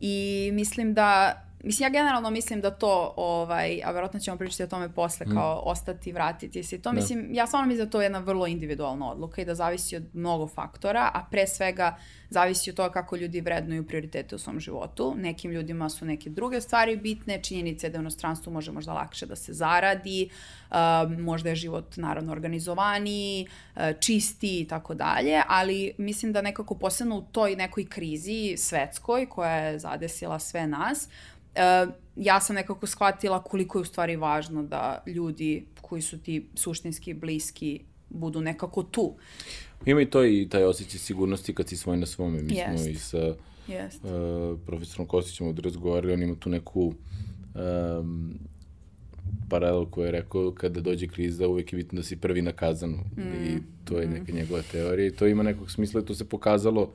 [0.00, 4.66] I mislim da Mislim, ja generalno mislim da to, ovaj, a verovatno ćemo pričati o
[4.66, 5.34] tome posle, mm.
[5.34, 6.78] kao ostati, vratiti se.
[6.78, 6.92] To, da.
[6.92, 10.04] mislim, ja stvarno mislim da to je jedna vrlo individualna odluka i da zavisi od
[10.12, 11.96] mnogo faktora, a pre svega
[12.30, 15.14] zavisi od toga kako ljudi vrednuju prioritete u svom životu.
[15.16, 19.26] Nekim ljudima su neke druge stvari bitne, činjenica je da u inostranstvu može možda lakše
[19.26, 20.30] da se zaradi,
[20.70, 20.76] uh,
[21.18, 23.46] možda je život naravno organizovaniji,
[23.76, 29.26] uh, čisti i tako dalje, ali mislim da nekako posebno u toj nekoj krizi svetskoj
[29.26, 31.31] koja je zadesila sve nas, uh,
[32.16, 37.14] ja sam nekako shvatila koliko je u stvari važno da ljudi koji su ti suštinski
[37.14, 39.14] bliski budu nekako tu.
[39.84, 42.42] Ima i to i taj osjećaj sigurnosti kad si svoj na svome.
[42.42, 42.82] Mi Jest.
[42.82, 43.34] smo i sa
[43.68, 44.04] Jest.
[44.04, 46.94] Uh, profesorom Kostićem ovdje razgovarali, on ima tu neku
[47.54, 48.38] um,
[49.48, 52.98] paralel koju je rekao kada dođe kriza uvek je bitno da si prvi na kazanu
[53.16, 53.20] mm.
[53.20, 54.12] i to je mm.
[54.12, 56.92] neka njegova teorija i to ima nekog smisla i to se pokazalo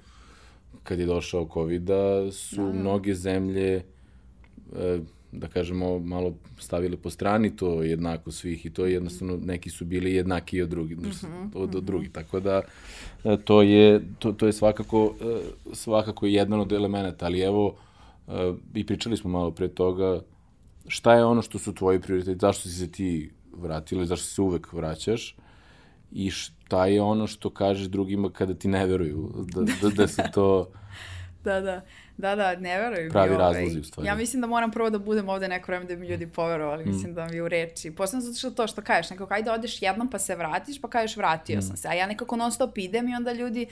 [0.84, 2.74] kad je došao COVID da su da.
[2.74, 3.84] mnoge zemlje
[5.32, 9.86] da kažemo, malo stavili po strani to jednako svih i to je jednostavno, neki su
[9.86, 12.62] bili jednaki od drugih, mm -hmm, od, od drugih, tako da
[13.24, 15.40] e, to je, to, to je svakako, e,
[15.74, 17.76] svakako jedan od elemenata, ali evo,
[18.74, 20.22] i pričali smo malo pre toga,
[20.88, 24.42] šta je ono što su tvoji prioriteti, zašto si se ti vratila i zašto se
[24.42, 25.36] uvek vraćaš
[26.12, 30.24] i šta je ono što kažeš drugima kada ti ne veruju da, da, da se
[30.34, 30.68] to...
[31.48, 31.82] da, da.
[32.18, 33.12] Da, da, ne verujem.
[33.12, 33.54] Pravi ovaj.
[33.54, 34.08] razlozi u stvari.
[34.08, 36.88] Ja mislim da moram prvo da budem ovde neko vreme da bi ljudi poverovali, mm.
[36.88, 37.92] mislim da mi u reči.
[37.92, 41.18] Posledno zato što to što kažeš, nekako ajde odeš jednom pa se vratiš, pa kažeš
[41.18, 41.62] vratio mm.
[41.62, 41.88] sam se.
[41.88, 43.68] A ja nekako non stop idem i onda ljudi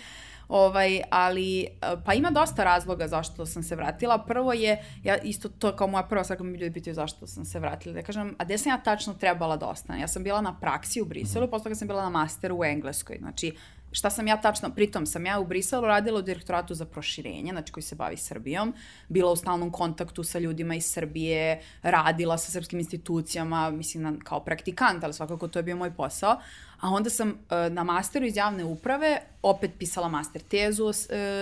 [0.47, 1.67] Ovaj, ali,
[2.05, 4.17] pa ima dosta razloga zašto sam se vratila.
[4.17, 7.59] Prvo je, ja isto to kao moja prva svaka mi ljudi pitaju zašto sam se
[7.59, 7.93] vratila.
[7.95, 10.01] Da kažem, a gde sam ja tačno trebala da ostanem?
[10.01, 11.49] Ja sam bila na praksi u Briselu, mm.
[11.49, 13.17] posle toga sam bila na masteru u Engleskoj.
[13.19, 13.55] Znači,
[13.95, 17.71] šta sam ja tačno, pritom sam ja u Briselu radila u direktoratu za proširenje, znači
[17.71, 18.73] koji se bavi Srbijom,
[19.07, 24.39] bila u stalnom kontaktu sa ljudima iz Srbije, radila sa srpskim institucijama, mislim na, kao
[24.39, 26.39] praktikant, ali svakako to je bio moj posao.
[26.79, 27.35] A onda sam uh,
[27.73, 30.95] na masteru iz javne uprave opet pisala master tezu o uh,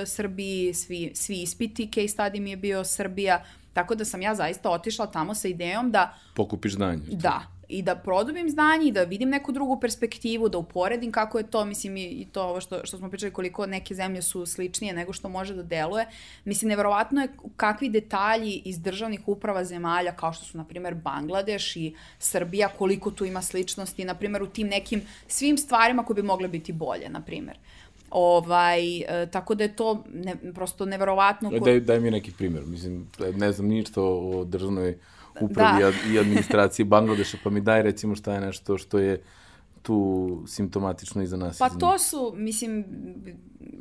[0.06, 4.70] Srbiji, svi, svi ispiti, case study mi je bio Srbija, tako da sam ja zaista
[4.70, 6.13] otišla tamo sa idejom da...
[6.36, 7.04] Pokupiš znanje.
[7.12, 7.42] Da,
[7.74, 11.66] i da produbim znanje i da vidim neku drugu perspektivu, da uporedim kako je to,
[11.66, 15.30] mislim i, to ovo što, što smo pričali koliko neke zemlje su sličnije nego što
[15.30, 16.06] može da deluje.
[16.46, 21.76] Mislim, neverovatno je kakvi detalji iz državnih uprava zemalja kao što su, na primer, Bangladeš
[21.76, 26.24] i Srbija, koliko tu ima sličnosti, na primer, u tim nekim svim stvarima koje bi
[26.24, 27.58] mogle biti bolje, na primer.
[28.13, 31.49] Ovaj, e, tako da je to ne, prosto neverovatno.
[31.49, 31.60] Ko...
[31.60, 32.65] Daj, daj mi neki primjer.
[32.65, 34.97] Mislim, ne znam ništa o državnoj
[35.41, 36.13] upravi da.
[36.13, 39.21] i administraciji Bangladeša, pa mi daj recimo šta je nešto što je
[39.84, 41.58] tu simptomatično iza nas?
[41.58, 42.86] Pa to su, mislim,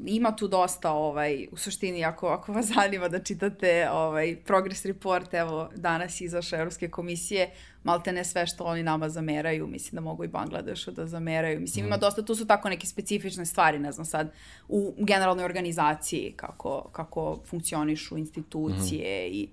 [0.07, 5.35] ima tu dosta, ovaj, u suštini, ako, ako vas zanima da čitate ovaj, progress report,
[5.35, 7.51] evo, danas izašao Evropske komisije,
[7.85, 11.61] malte ne sve što oni nama zameraju, mislim da mogu i Bangladešu da zameraju.
[11.61, 11.87] Mislim, mm.
[11.87, 12.01] ima mhm.
[12.01, 14.33] dosta, tu su tako neke specifične stvari, ne znam sad,
[14.69, 19.33] u generalnoj organizaciji, kako, kako funkcionišu institucije mm.
[19.33, 19.49] i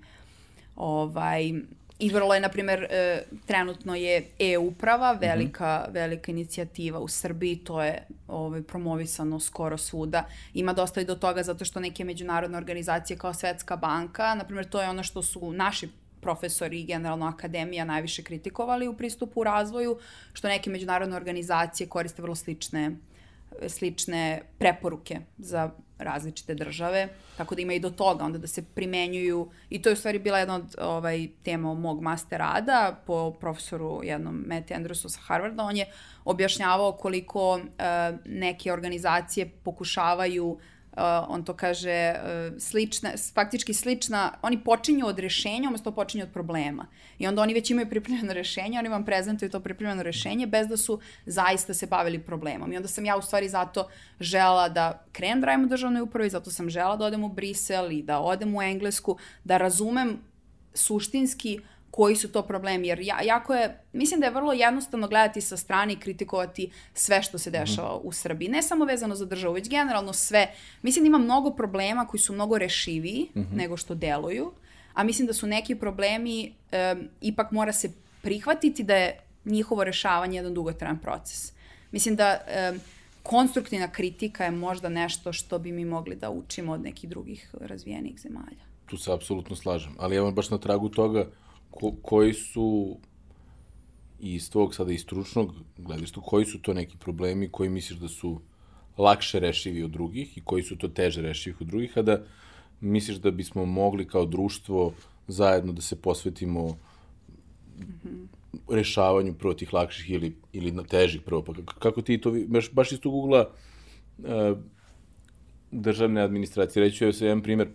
[0.75, 1.53] ovaj,
[1.99, 5.21] I vrlo je, na primer, e, trenutno je e-uprava, mhm.
[5.21, 5.93] velika, mm -hmm.
[5.93, 10.27] velika inicijativa u Srbiji, to je ovaj, promovisano skoro svuda.
[10.53, 14.69] Ima dosta i do toga zato što neke međunarodne organizacije kao Svetska banka, na primer,
[14.69, 15.89] to je ono što su naši
[16.21, 19.99] profesori i generalno akademija najviše kritikovali u pristupu u razvoju,
[20.33, 22.91] što neke međunarodne organizacije koriste vrlo slične
[23.67, 29.49] slične preporuke za različite države, tako da ima i do toga onda da se primenjuju,
[29.69, 34.01] i to je u stvari bila jedna od ovaj, tema mog master rada po profesoru
[34.03, 35.85] jednom Matt Andrewsu sa Harvarda, on je
[36.25, 37.61] objašnjavao koliko uh,
[38.25, 40.59] neke organizacije pokušavaju uh,
[41.27, 46.85] on to kaže, uh, slična, faktički slična, oni počinju od rešenja, umesto počinju od problema.
[47.19, 50.77] I onda oni već imaju pripremljeno rešenje, oni vam prezentuju to pripremljeno rešenje bez da
[50.77, 52.73] su zaista se bavili problemom.
[52.73, 53.88] I onda sam ja u stvari zato
[54.19, 57.91] žela da krenem da radim u državnoj upravi, zato sam žela da odem u Brisel
[57.91, 60.19] i da odem u Englesku, da razumem
[60.73, 61.59] suštinski
[61.91, 65.58] koji su to problemi, jer ja, jako je, mislim da je vrlo jednostavno gledati sa
[65.58, 68.49] strane i kritikovati sve što se dešava mm u Srbiji.
[68.49, 70.47] Ne samo vezano za državu, već generalno sve.
[70.82, 73.56] Mislim da ima mnogo problema koji su mnogo rešiviji mm -hmm.
[73.56, 74.52] nego što deluju,
[74.93, 76.54] a mislim da su neki problemi,
[76.93, 81.54] um, ipak mora se prihvatiti da je njihovo rešavanje jedan dugotrajan proces.
[81.91, 82.39] Mislim da
[82.71, 82.80] um,
[83.23, 88.19] konstruktivna kritika je možda nešto što bi mi mogli da učimo od nekih drugih razvijenih
[88.19, 88.63] zemalja.
[88.86, 91.25] Tu se apsolutno slažem, ali evo baš na tragu toga,
[91.71, 92.97] ko, koji su
[94.19, 98.41] iz tvojeg sada i stručnog gledišta, koji su to neki problemi koji misliš da su
[98.97, 102.21] lakše rešivi od drugih i koji su to teže rešivi od drugih, a da
[102.82, 104.93] misliš da bismo mogli kao društvo
[105.27, 108.25] zajedno da se posvetimo mm -hmm.
[108.69, 111.43] rešavanju prvo tih lakših ili, ili na težih prvo.
[111.43, 113.49] Pa kako ti to, baš, baš iz tog ugla
[114.17, 114.58] uh,
[115.71, 117.69] državne administracije, reću je se jedan primer,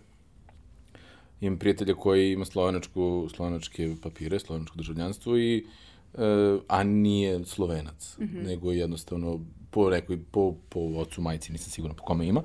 [1.41, 5.65] imam prijatelja koji ima slovenačku, slovenačke papire, slovenačko državljanstvo i
[6.13, 6.21] uh,
[6.67, 8.45] a nije slovenac, mm -hmm.
[8.45, 9.39] nego jednostavno
[9.71, 12.43] po nekoj, po, po ocu majici, nisam siguran po kome ima.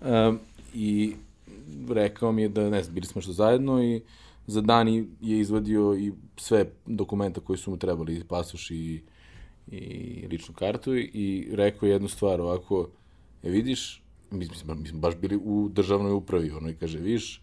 [0.00, 0.06] Uh,
[0.74, 1.14] I
[1.88, 4.02] rekao mi je da, ne znam, bili smo što zajedno i
[4.46, 4.88] za dan
[5.20, 9.02] je izvadio i sve dokumenta koji su mu trebali, pasoš i,
[9.70, 12.88] i ličnu kartu i rekao jednu stvar ovako,
[13.42, 17.40] e vidiš, mi, smo, mi smo baš bili u državnoj upravi, ono i kaže, vidiš,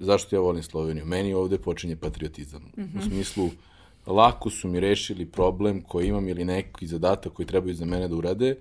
[0.00, 1.06] zašto ja volim Sloveniju?
[1.06, 2.62] Meni ovde počinje patriotizam.
[2.62, 2.98] Mm -hmm.
[2.98, 3.50] U smislu,
[4.06, 8.16] lako su mi rešili problem koji imam ili neki zadatak koji trebaju za mene da
[8.16, 8.56] urade,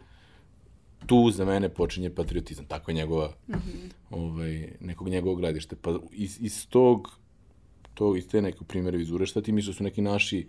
[1.06, 2.65] tu za mene počinje patriotizam.
[2.65, 3.91] Tako je njegova, mm -hmm.
[4.10, 5.75] ovaj, nekog njegovog gledišta.
[5.82, 7.19] Pa iz, iz tog,
[7.93, 10.47] tog, iz te neke primere vizure, šta ti misliš da su neki naši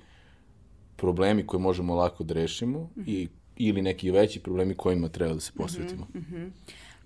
[0.96, 3.04] problemi koje možemo lako da rešimo mm -hmm.
[3.06, 6.06] i, ili neki veći problemi kojima treba da se posvetimo?
[6.14, 6.50] Mm -hmm.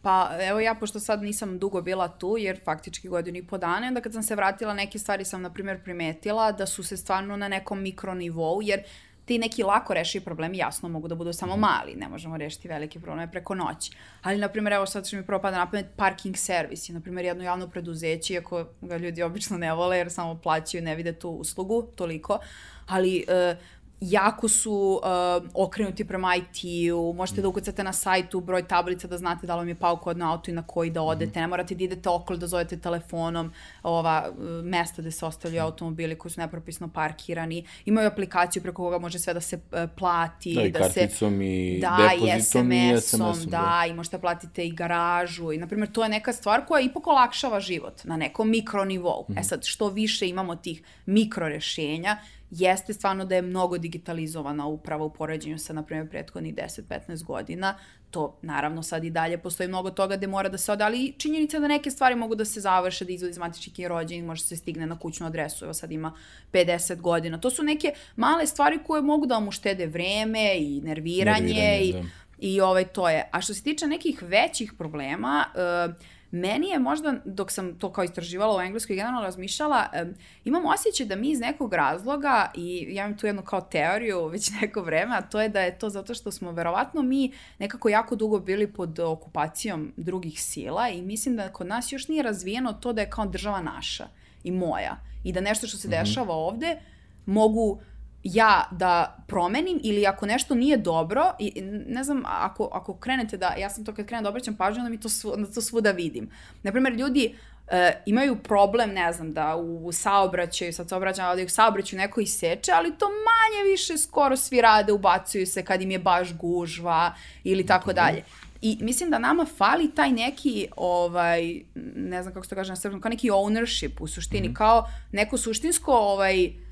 [0.04, 3.86] Pa evo ja, pošto sad nisam dugo bila tu, jer faktički godinu i po dana,
[3.86, 7.36] onda kad sam se vratila, neke stvari sam, na primjer, primetila da su se stvarno
[7.36, 8.82] na nekom mikronivou, jer
[9.24, 11.60] ti neki lako rešivi problemi jasno mogu da budu samo mhm.
[11.60, 13.92] mali, ne možemo rešiti velike probleme preko noći.
[14.22, 17.26] Ali, na primjer, evo sad što mi propada na pamet, parking servis je, na primjer,
[17.26, 21.30] jedno javno preduzeće, iako ga ljudi obično ne vole jer samo plaćaju, ne vide tu
[21.30, 22.38] uslugu toliko,
[22.86, 23.58] ali uh,
[24.00, 29.46] jako su uh, okrenuti prema IT-u, možete da ukucate na sajtu broj tablica da znate
[29.46, 31.42] da li vam je pao kod na auto i na koji da odete, mm.
[31.42, 33.52] ne morate da idete okolo da zovete telefonom,
[33.83, 35.66] ova uh, mesta gde se ostavljaju mm.
[35.66, 40.54] automobili koji su nepropisno parkirani, imaju aplikaciju preko koga može sve da se uh, plati,
[40.54, 41.09] da, i da se
[41.42, 45.66] i da, depozitom i SMS-om, SMS da, da, i možete platite i garažu i na
[45.66, 49.26] primjer to je neka stvar koja ipak olakšava život na nekom mikronivou.
[49.28, 49.38] Mm.
[49.38, 52.18] E sad što više imamo tih mikrorešenja,
[52.58, 57.78] jeste stvarno da je mnogo digitalizovana uprava u poređenju sa, na primjer, prethodnih 10-15 godina.
[58.10, 61.58] To, naravno, sad i dalje postoji mnogo toga gde mora da se ode, ali činjenica
[61.58, 64.86] da neke stvari mogu da se završe, da izvodi iz matičnih rođen, može se stigne
[64.86, 66.14] na kućnu adresu, evo sad ima
[66.52, 67.40] 50 godina.
[67.40, 71.92] To su neke male stvari koje mogu da vam uštede vreme i nerviranje, nerviranje i,
[71.92, 72.02] da.
[72.38, 73.28] i ovaj, to je.
[73.32, 75.94] A što se tiče nekih većih problema, uh,
[76.37, 80.66] Meni je možda, dok sam to kao istraživala u Engleskoj i generalno razmišljala, um, imam
[80.66, 84.83] osjećaj da mi iz nekog razloga, i ja imam tu jednu kao teoriju već neko
[84.83, 88.40] vreme, a to je da je to zato što smo verovatno mi nekako jako dugo
[88.40, 93.01] bili pod okupacijom drugih sila i mislim da kod nas još nije razvijeno to da
[93.01, 94.09] je kao država naša
[94.44, 96.01] i moja i da nešto što se mm -hmm.
[96.01, 96.81] dešava ovde
[97.27, 97.81] mogu
[98.24, 103.54] ja da promenim ili ako nešto nije dobro, i ne znam, ako, ako krenete da,
[103.58, 105.90] ja sam to kad krenem da obraćam pažnju, onda mi to, svu, onda to svuda
[105.90, 106.30] vidim.
[106.62, 107.34] Naprimer, ljudi
[107.68, 112.20] e, imaju problem, ne znam, da u saobraćaju, sad se obraćam, da u saobraćaju neko
[112.20, 117.14] iseče, ali to manje više skoro svi rade, ubacuju se kad im je baš gužva
[117.44, 118.24] ili tako dalje.
[118.62, 121.60] I mislim da nama fali taj neki, ovaj,
[121.94, 124.56] ne znam kako se to kaže na srpskom, kao neki ownership u suštini, mm -hmm.
[124.56, 126.63] kao neko suštinsko, ovaj,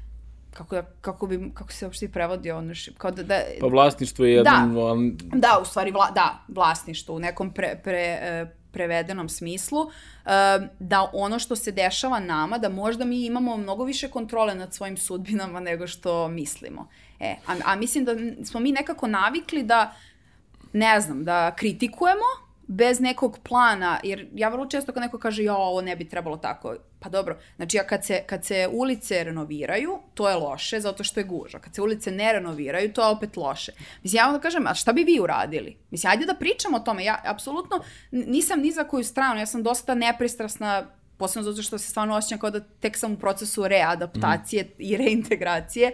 [0.54, 2.96] kako, da, kako, bi, kako se uopšte prevodi ownership?
[2.98, 4.74] Kao da, da, pa vlasništvo je jedan...
[4.74, 10.28] Da, da u stvari, vla, da, vlasništvo u nekom pre, pre, e, prevedenom smislu, e,
[10.78, 14.96] da ono što se dešava nama, da možda mi imamo mnogo više kontrole nad svojim
[14.96, 16.88] sudbinama nego što mislimo.
[17.20, 18.12] E, a, a mislim da
[18.44, 19.94] smo mi nekako navikli da,
[20.72, 25.56] ne znam, da kritikujemo, bez nekog plana, jer ja vrlo često kad neko kaže ja
[25.56, 29.98] ovo ne bi trebalo tako, pa dobro, znači ja kad se, kad se ulice renoviraju,
[30.14, 31.58] to je loše zato što je guža.
[31.58, 33.72] Kad se ulice ne renoviraju, to je opet loše.
[34.02, 35.76] Mislim, ja onda kažem, a šta bi vi uradili?
[35.90, 37.04] Mislim, ajde da pričamo o tome.
[37.04, 37.80] Ja apsolutno
[38.10, 42.38] nisam ni za koju stranu, ja sam dosta nepristrasna posebno zato što se stvarno osjećam
[42.38, 44.68] kao da tek sam u procesu readaptacije mm.
[44.78, 45.92] i reintegracije,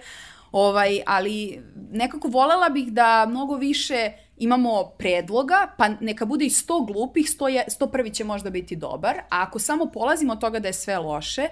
[0.53, 1.63] ovaj, ali
[1.93, 7.49] nekako volela bih da mnogo više imamo predloga, pa neka bude i 100 glupih, 100,
[7.49, 10.73] je, 100 prvi će možda biti dobar, a ako samo polazimo od toga da je
[10.73, 11.49] sve loše,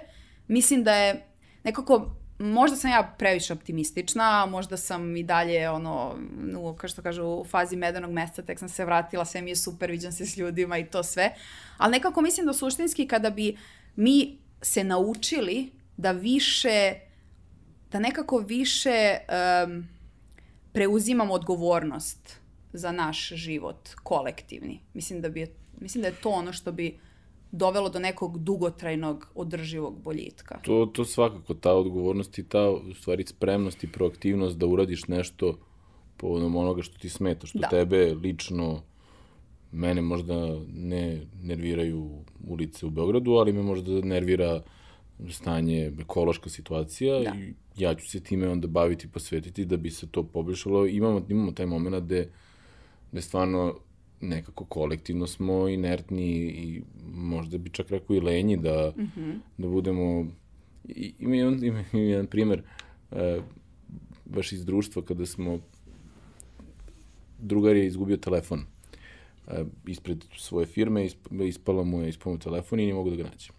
[0.47, 1.25] mislim da je
[1.63, 6.15] nekako možda sam ja previše optimistična, možda sam i dalje ono,
[6.57, 9.55] u, kao što kažu, u fazi medenog meseca, tek sam se vratila, sve mi je
[9.55, 11.33] super, viđam se s ljudima i to sve.
[11.77, 13.57] Ali nekako mislim da suštinski kada bi
[13.95, 16.93] mi se naučili da više,
[17.91, 19.17] da nekako više
[19.65, 19.87] um,
[20.73, 22.46] preuzimamo odgovornost
[22.77, 24.79] za naš život kolektivni.
[24.93, 25.47] Mislim da, bi,
[25.79, 26.99] mislim da je to ono što bi
[27.51, 30.59] dovelo do nekog dugotrajnog održivog boljitka.
[30.61, 35.57] To, to svakako, ta odgovornost i ta u stvari spremnost i proaktivnost da uradiš nešto
[36.17, 37.67] povodom onoga što ti smeta, što da.
[37.67, 38.81] tebe lično
[39.71, 42.11] mene možda ne nerviraju
[42.47, 44.63] ulice u Beogradu, ali me možda nervira
[45.29, 47.35] stanje, ekološka situacija da.
[47.39, 50.87] i ja ću se time onda baviti, posvetiti da bi se to poboljšalo.
[50.87, 52.31] Imamo, imamo taj moment gde
[53.11, 53.75] gde stvarno
[54.21, 56.81] nekako kolektivno smo inertni i
[57.13, 59.39] možda bi čak rekao i lenji da, mm -hmm.
[59.57, 60.25] da budemo...
[60.87, 62.63] I, ima, jedan, ima, ima jedan primer
[63.11, 63.17] uh,
[64.25, 65.59] baš iz društva kada smo
[67.39, 68.59] drugar je izgubio telefon
[69.47, 69.53] uh,
[69.87, 73.23] ispred svoje firme, isp, ispala mu je ispao mu telefon i nije mogu da ga
[73.23, 73.49] nađe.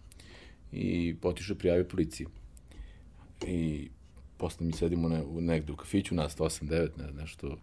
[0.71, 2.27] I potišao prijavio policiji.
[3.47, 3.89] I
[4.37, 7.57] posle mi sedimo ne, negde u kafiću, nas 8-9, ne, nešto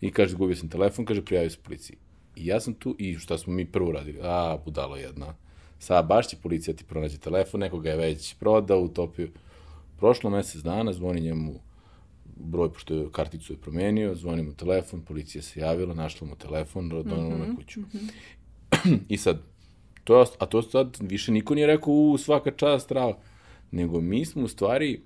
[0.00, 1.96] I kaže, zgubio sam telefon, kaže, prijavio se policiji.
[2.36, 4.18] I ja sam tu, i šta smo mi prvo radili?
[4.22, 5.34] A, budalo jedna.
[5.78, 9.28] Sad, baš će policija ti pronađe telefon, nekoga je već prodao, utopio.
[9.96, 11.54] Prošlo mesec dana, zvoni njemu
[12.36, 16.88] broj, pošto je karticu je promenio, zvoni mu telefon, policija se javila, našla mu telefon,
[16.88, 17.80] donala mm -hmm, na kuću.
[17.80, 18.98] Mm -hmm.
[19.14, 19.42] I sad,
[20.04, 23.18] to, a to sad više niko nije rekao, u, svaka čast, trava.
[23.70, 25.00] Nego mi smo u stvari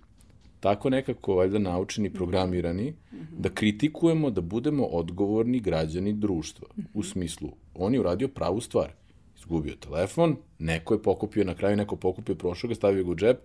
[0.65, 3.39] tako nekako valjda naučeni, programirani, mm -hmm.
[3.39, 6.69] da kritikujemo, da budemo odgovorni građani društva.
[6.77, 6.87] Mm -hmm.
[6.95, 8.93] U smislu, on je uradio pravu stvar.
[9.39, 13.37] Izgubio telefon, neko je pokupio, na kraju neko pokupio, prošao ga, stavio ga u džep.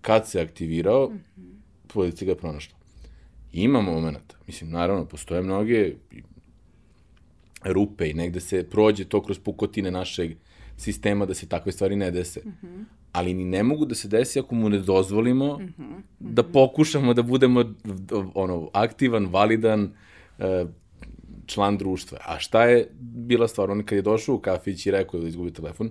[0.00, 1.54] Kad se aktivirao, mm -hmm.
[1.94, 2.76] policija ga je pronašla.
[3.52, 4.36] Ima momenta.
[4.46, 5.92] Mislim, naravno, postoje mnoge
[7.64, 10.36] rupe i negde se prođe to kroz pukotine našeg
[10.76, 12.40] sistema da se takve stvari ne dese.
[12.44, 12.84] Mm -hmm
[13.16, 16.00] ali ni ne mogu da se desi ako mu ne dozvolimo mm -hmm.
[16.20, 17.64] da pokušamo da budemo
[18.34, 19.90] ono, aktivan, validan
[20.38, 20.64] e,
[21.46, 22.18] član društva.
[22.26, 23.70] A šta je bila stvar?
[23.70, 25.90] On kad je došao u kafić i rekao da izgubi telefon,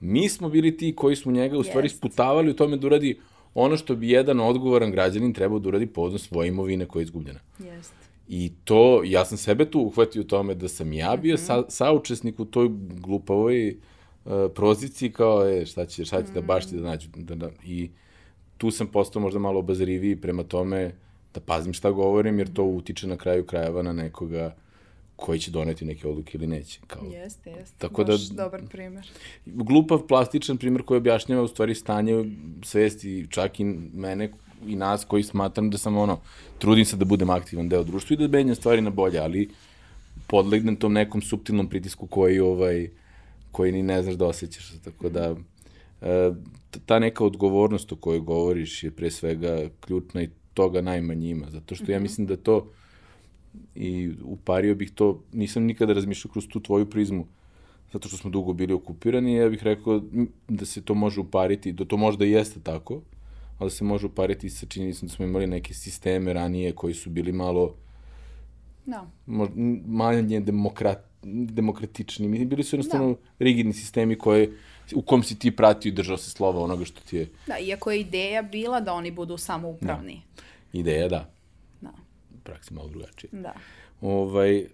[0.00, 3.18] mi smo bili ti koji smo njega u stvari sputavali u tome da uradi
[3.54, 7.40] ono što bi jedan odgovoran građanin trebao da uradi povodom svoje imovine koja je izgubljena.
[7.58, 7.92] Jest.
[8.28, 11.46] I to, ja sam sebe tu uhvatio u tome da sam ja bio mm -hmm.
[11.46, 12.68] sa, saučesnik u toj
[13.00, 13.76] glupavoj
[14.54, 17.08] proziciji kao, e, šta će, šta će da baš ti da nađu.
[17.16, 17.90] Da, da, I
[18.58, 20.92] tu sam postao možda malo obazriviji prema tome
[21.34, 24.54] da pazim šta govorim, jer to utiče na kraju krajeva na nekoga
[25.16, 26.80] koji će doneti neke odluke ili neće.
[26.86, 27.74] Kao, jeste, jeste.
[27.78, 29.10] Tako Baš da, dobar primer.
[29.46, 32.24] Glupav, plastičan primer koji objašnjava u stvari stanje
[32.62, 34.32] svesti čak i mene
[34.66, 36.20] i nas koji smatram da sam ono,
[36.58, 39.48] trudim se da budem aktivan deo društva i da benjam stvari na bolje, ali
[40.26, 42.88] podlegnem tom nekom subtilnom pritisku koji ovaj,
[43.52, 44.72] koji ni ne znaš da osjećaš.
[44.84, 45.36] Tako da,
[46.02, 46.32] e,
[46.86, 51.50] ta neka odgovornost o kojoj govoriš je pre svega ključna i toga najmanje ima.
[51.50, 52.02] Zato što ja mhm.
[52.02, 52.70] mislim da to,
[53.74, 57.26] i upario bih to, nisam nikada razmišljao kroz tu tvoju prizmu,
[57.92, 60.02] zato što smo dugo bili okupirani, ja bih rekao
[60.48, 63.02] da se to može upariti, da to možda jeste tako,
[63.58, 67.32] ali se može upariti sa činjenicom da smo imali neke sisteme ranije koji su bili
[67.32, 67.74] malo
[68.86, 69.06] Da.
[69.86, 72.28] manje demokrat, demokratični.
[72.28, 73.18] Mislim, bili su jednostavno da.
[73.38, 74.52] rigidni sistemi koje,
[74.94, 77.28] u kom si ti pratio i držao se slova onoga što ti je...
[77.46, 80.22] Da, iako je ideja bila da oni budu samoupravni.
[80.36, 80.42] Da.
[80.72, 81.30] Ideja, da.
[81.80, 81.90] Da.
[82.34, 83.30] U praksi malo drugačije.
[83.32, 83.54] Da.
[84.00, 84.66] Ovaj, e,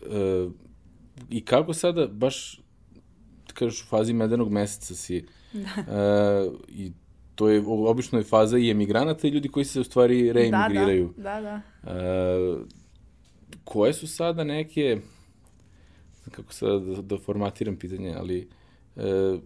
[1.30, 2.61] I kako sada, baš,
[3.54, 5.61] kažeš, u fazi medenog meseca si, da.
[5.61, 6.92] e, i
[7.34, 11.12] to je, obično je faza i emigranata i ljudi koji se u stvari reemigriraju.
[11.16, 11.40] Da, da.
[11.40, 11.92] da, da.
[11.92, 12.78] E,
[13.68, 14.96] koje su sada neke,
[16.30, 18.48] kako sada da, da formatiram pitanje, ali
[18.96, 19.38] e,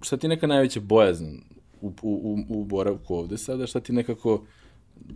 [0.00, 1.40] šta ti neka najveća bojazan
[1.80, 4.44] u, u, u boravku ovde sada, šta ti nekako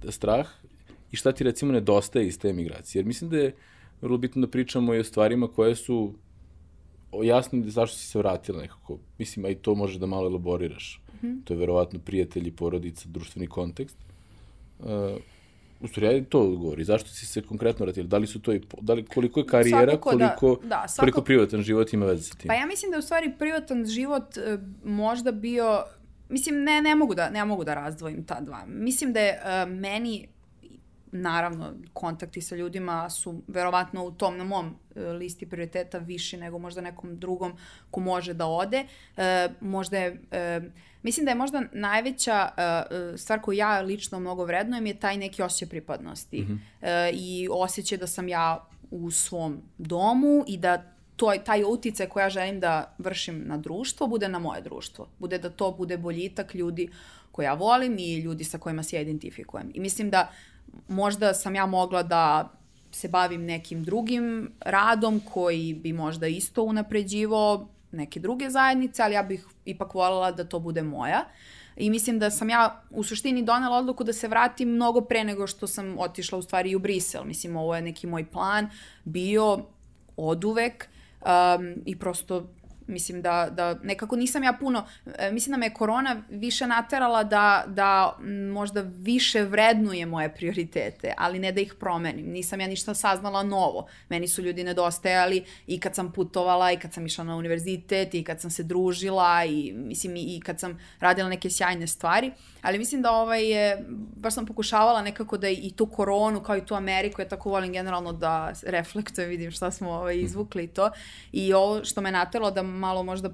[0.09, 0.49] strah
[1.13, 3.01] i šta ti recimo nedostaje iz te emigracije?
[3.01, 3.55] Jer mislim da je
[4.01, 6.15] vrlo bitno da pričamo i o stvarima koje su
[7.23, 8.99] jasno da zašto si se vratila nekako.
[9.19, 11.03] Mislim, a i to može da malo elaboriraš.
[11.13, 11.45] Mm -hmm.
[11.45, 13.97] To je verovatno prijatelji, porodica, društveni kontekst.
[14.79, 14.87] Uh,
[15.81, 16.85] U stvari, ajde to odgovori.
[16.85, 18.07] Zašto si se konkretno vratila?
[18.07, 21.01] Da li su to i, da li, koliko je karijera, svakako koliko, da, da, svakako,
[21.01, 22.49] koliko privatan život ima veze sa tim?
[22.49, 25.85] Pa ja mislim da je u stvari privatan život uh, možda bio,
[26.29, 28.65] mislim, ne, ne mogu da, ne mogu da razdvojim ta dva.
[28.67, 30.29] Mislim da je uh, meni
[31.21, 36.59] naravno, kontakti sa ljudima su verovatno u tom, na mom e, listi prioriteta viši nego
[36.59, 37.53] možda nekom drugom
[37.91, 38.87] ko može da ode.
[39.17, 40.61] E, možda je, e,
[41.03, 45.43] mislim da je možda najveća e, stvar koju ja lično mnogo vrednujem je taj neki
[45.43, 46.41] osjećaj pripadnosti.
[46.41, 46.59] Mm -hmm.
[46.83, 52.23] e, I osjećaj da sam ja u svom domu i da to, taj uticaj koji
[52.23, 55.09] ja želim da vršim na društvo bude na moje društvo.
[55.19, 56.89] Bude da to bude boljitak ljudi
[57.33, 59.71] koje ja volim i ljudi sa kojima se ja identifikujem.
[59.75, 60.33] I mislim da
[60.89, 62.53] možda sam ja mogla da
[62.93, 69.23] se bavim nekim drugim radom koji bi možda isto unapređivo neke druge zajednice, ali ja
[69.23, 71.25] bih ipak voljela da to bude moja.
[71.77, 75.47] I mislim da sam ja u suštini donela odluku da se vratim mnogo pre nego
[75.47, 77.25] što sam otišla u stvari u Brisel.
[77.25, 78.71] Mislim, ovo je neki moj plan
[79.05, 79.59] bio
[80.17, 80.89] od uvek
[81.21, 82.47] um, i prosto
[82.87, 84.87] Mislim da, da nekako nisam ja puno,
[85.19, 88.19] e, mislim da me korona više naterala da, da
[88.53, 92.27] možda više vrednuje moje prioritete, ali ne da ih promenim.
[92.27, 93.87] Nisam ja ništa saznala novo.
[94.09, 98.25] Meni su ljudi nedostajali i kad sam putovala i kad sam išla na univerzitet i
[98.25, 102.33] kad sam se družila i mislim i, i kad sam radila neke sjajne stvari.
[102.63, 103.85] Ali mislim da ovaj je,
[104.17, 107.73] baš sam pokušavala nekako da i tu koronu kao i tu Ameriku, ja tako volim
[107.73, 110.91] generalno da reflektujem, vidim šta smo ovaj, izvukli i to.
[111.33, 113.31] I ovo što me nateralo da malo možda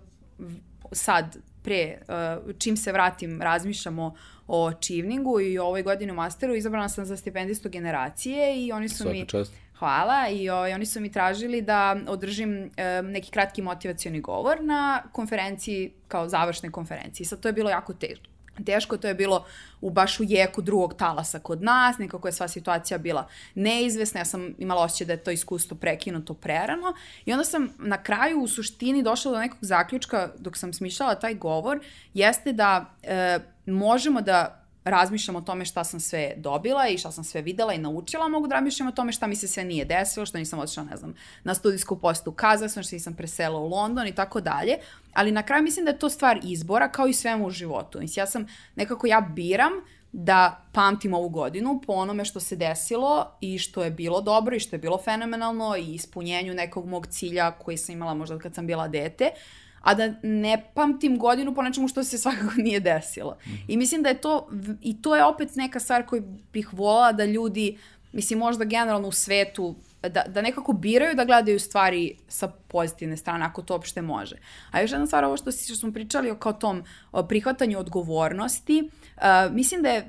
[0.93, 4.15] sad pre, uh, čim se vratim, razmišljamo
[4.47, 8.97] o čivningu i ovoj godini u masteru, izabrana sam za stipendistu generacije i oni su
[8.97, 9.27] Svaka mi...
[9.27, 9.53] Čast.
[9.79, 15.03] Hvala i o, oni su mi tražili da održim e, neki kratki motivacioni govor na
[15.13, 17.27] konferenciji, kao završnoj konferenciji.
[17.27, 18.32] Sad to je bilo jako teško
[18.67, 19.45] teško, to je bilo
[19.81, 24.25] u baš u jeku drugog talasa kod nas, nekako je sva situacija bila neizvesna, ja
[24.25, 26.95] sam imala osjećaj da je to iskustvo prekinuto prerano
[27.25, 31.35] i onda sam na kraju u suštini došla do nekog zaključka dok sam smišljala taj
[31.35, 31.81] govor,
[32.15, 37.25] jeste da e, možemo da razmišljam o tome šta sam sve dobila i šta sam
[37.25, 40.27] sve videla i naučila, mogu da razmišljam o tome šta mi se sve nije desilo,
[40.27, 41.15] što nisam otišla, ne znam,
[41.45, 44.79] na studijsku postu u Kazahstan, što nisam presela u London i tako dalje.
[45.13, 48.01] Ali na kraju mislim da je to stvar izbora kao i svemu u životu.
[48.01, 49.73] Mislim, ja sam, nekako ja biram
[50.13, 54.61] da pamtim ovu godinu po onome što se desilo i što je bilo dobro i
[54.61, 58.67] što je bilo fenomenalno i ispunjenju nekog mog cilja koji sam imala možda kad sam
[58.67, 59.25] bila dete.
[59.25, 63.37] Uh, a da ne pamtim godinu po nečemu što se svakako nije desilo.
[63.47, 63.65] Mm -hmm.
[63.69, 64.49] I mislim da je to,
[64.83, 66.23] i to je opet neka stvar koju
[66.53, 67.79] bih volala da ljudi,
[68.13, 69.75] mislim možda generalno u svetu,
[70.09, 74.37] da, da nekako biraju da gledaju stvari sa pozitivne strane, ako to uopšte može.
[74.71, 78.91] A još jedna stvar, ovo što, što smo pričali o kao tom o prihvatanju odgovornosti,
[79.17, 80.07] uh, mislim da je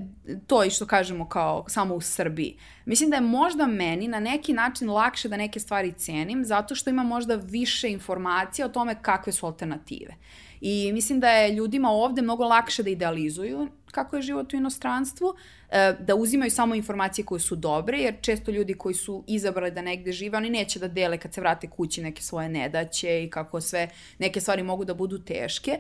[0.47, 2.57] to i što kažemo kao samo u Srbiji.
[2.85, 6.89] Mislim da je možda meni na neki način lakše da neke stvari cenim, zato što
[6.89, 10.15] ima možda više informacija o tome kakve su alternative.
[10.61, 15.33] I mislim da je ljudima ovde mnogo lakše da idealizuju kako je život u inostranstvu,
[15.71, 19.81] e, da uzimaju samo informacije koje su dobre, jer često ljudi koji su izabrali da
[19.81, 23.61] negde žive, oni neće da dele kad se vrate kući neke svoje nedaće i kako
[23.61, 23.89] sve
[24.19, 25.79] neke stvari mogu da budu teške.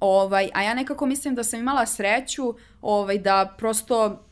[0.00, 4.27] Ovaj, a ja nekako mislim da sam imala sreću ovaj, da prosto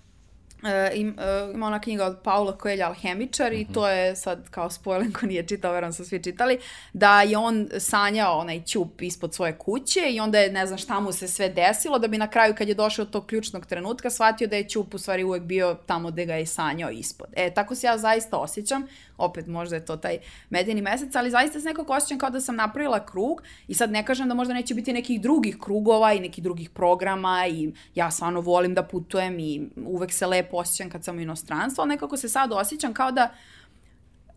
[0.94, 3.70] im, uh, ima ona knjiga od Paula Coelho, Alhemičar, mm -hmm.
[3.70, 6.58] i to je sad kao spoiler ko nije čitao, verujem su svi čitali,
[6.92, 11.00] da je on sanjao onaj ćup ispod svoje kuće i onda je ne znam šta
[11.00, 14.10] mu se sve desilo, da bi na kraju kad je došao do tog ključnog trenutka
[14.10, 17.26] shvatio da je ćup u stvari uvek bio tamo gde ga je sanjao ispod.
[17.36, 18.86] E, tako se ja zaista osjećam,
[19.18, 20.18] opet možda je to taj
[20.50, 24.04] medijni mesec, ali zaista se nekako osjećam kao da sam napravila krug i sad ne
[24.06, 28.40] kažem da možda neće biti nekih drugih krugova i nekih drugih programa i ja stvarno
[28.40, 32.28] volim da putujem i uvek se lepo osjećam kad sam u inostranstvu, ali nekako se
[32.28, 33.34] sad osjećam kao da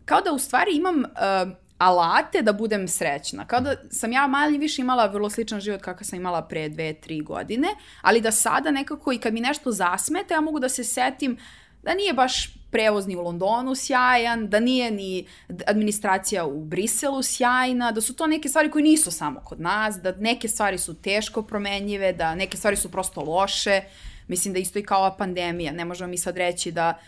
[0.05, 3.45] kao da u stvari imam uh, alate da budem srećna.
[3.47, 6.93] Kao da sam ja manje više imala vrlo sličan život kakav sam imala pre dve,
[6.93, 7.67] tri godine,
[8.01, 11.37] ali da sada nekako i kad mi nešto zasmete, ja mogu da se setim
[11.83, 15.27] da nije baš prevozni u Londonu sjajan, da nije ni
[15.67, 20.11] administracija u Briselu sjajna, da su to neke stvari koje nisu samo kod nas, da
[20.11, 23.81] neke stvari su teško promenjive, da neke stvari su prosto loše.
[24.29, 25.71] Mislim da isto i kao ova pandemija.
[25.71, 26.99] Ne možemo mi sad reći da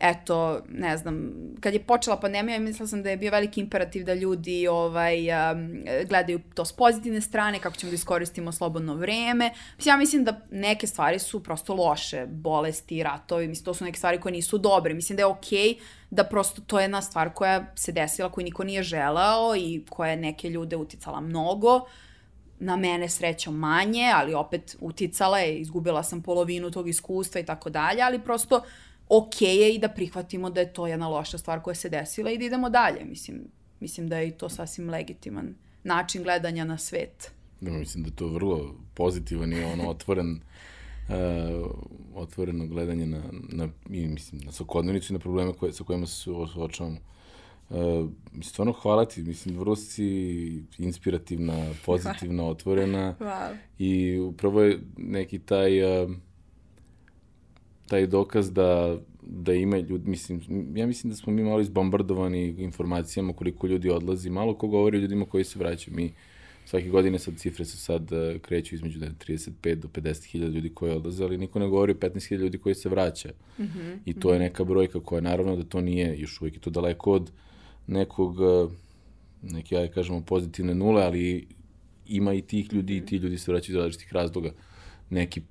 [0.00, 4.14] eto, ne znam, kad je počela pandemija, mislila sam da je bio veliki imperativ da
[4.14, 9.50] ljudi ovaj, um, gledaju to s pozitivne strane, kako ćemo da iskoristimo slobodno vreme.
[9.76, 13.98] Mislim, ja mislim da neke stvari su prosto loše, bolesti, ratovi, mislim, to su neke
[13.98, 14.94] stvari koje nisu dobre.
[14.94, 15.78] Mislim da je okej okay
[16.10, 20.10] da prosto to je jedna stvar koja se desila, koju niko nije želao i koja
[20.10, 21.86] je neke ljude uticala mnogo
[22.60, 27.70] na mene srećom manje, ali opet uticala je, izgubila sam polovinu tog iskustva i tako
[27.70, 28.62] dalje, ali prosto
[29.08, 32.38] ok je i da prihvatimo da je to jedna loša stvar koja se desila i
[32.38, 33.04] da idemo dalje.
[33.04, 33.40] Mislim,
[33.80, 35.54] mislim da je i to sasvim legitiman
[35.84, 37.30] način gledanja na svet.
[37.60, 40.40] Da, mislim da je to vrlo pozitivan i ono otvoren
[41.08, 41.14] uh,
[42.22, 46.98] otvoreno gledanje na, na, mislim, na svakodnevnicu i na probleme koje, sa kojima se suočavamo.
[47.70, 48.10] Uh,
[48.42, 53.56] stvarno hvala ti, mislim, vrlo si inspirativna, pozitivna, otvorena wow.
[53.78, 56.10] i upravo je neki taj uh,
[57.86, 58.98] taj dokaz da
[59.30, 60.40] da ima ljudi, mislim,
[60.74, 65.00] ja mislim da smo mi malo izbombardovani informacijama koliko ljudi odlazi, malo ko govori o
[65.00, 65.96] ljudima koji se vraćaju.
[65.96, 66.12] Mi
[66.64, 70.92] svake godine sad cifre se sad uh, kreću između 35 do 50 hiljada ljudi koji
[70.92, 73.28] odlaze, ali niko ne govori o 15 hiljada ljudi koji se vraća.
[73.58, 73.98] Mm -hmm.
[74.04, 77.12] I to je neka brojka koja naravno da to nije, još uvijek je to daleko
[77.12, 77.30] od
[77.88, 78.70] nekog, uh,
[79.42, 81.46] neke, ja kažemo, pozitivne nule, ali
[82.06, 84.50] ima i tih ljudi i ti ljudi se vraćaju iz različitih razloga.
[85.10, 85.42] Neki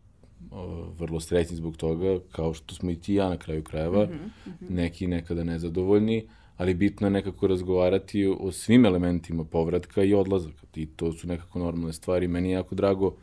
[0.98, 4.52] vrlo srećni zbog toga, kao što smo i ti ja na kraju krajeva, mm -hmm.
[4.70, 6.28] neki nekada nezadovoljni,
[6.58, 10.66] ali bitno je nekako razgovarati o svim elementima povratka i odlazaka.
[10.76, 12.28] I to su nekako normalne stvari.
[12.28, 13.16] Meni je jako drago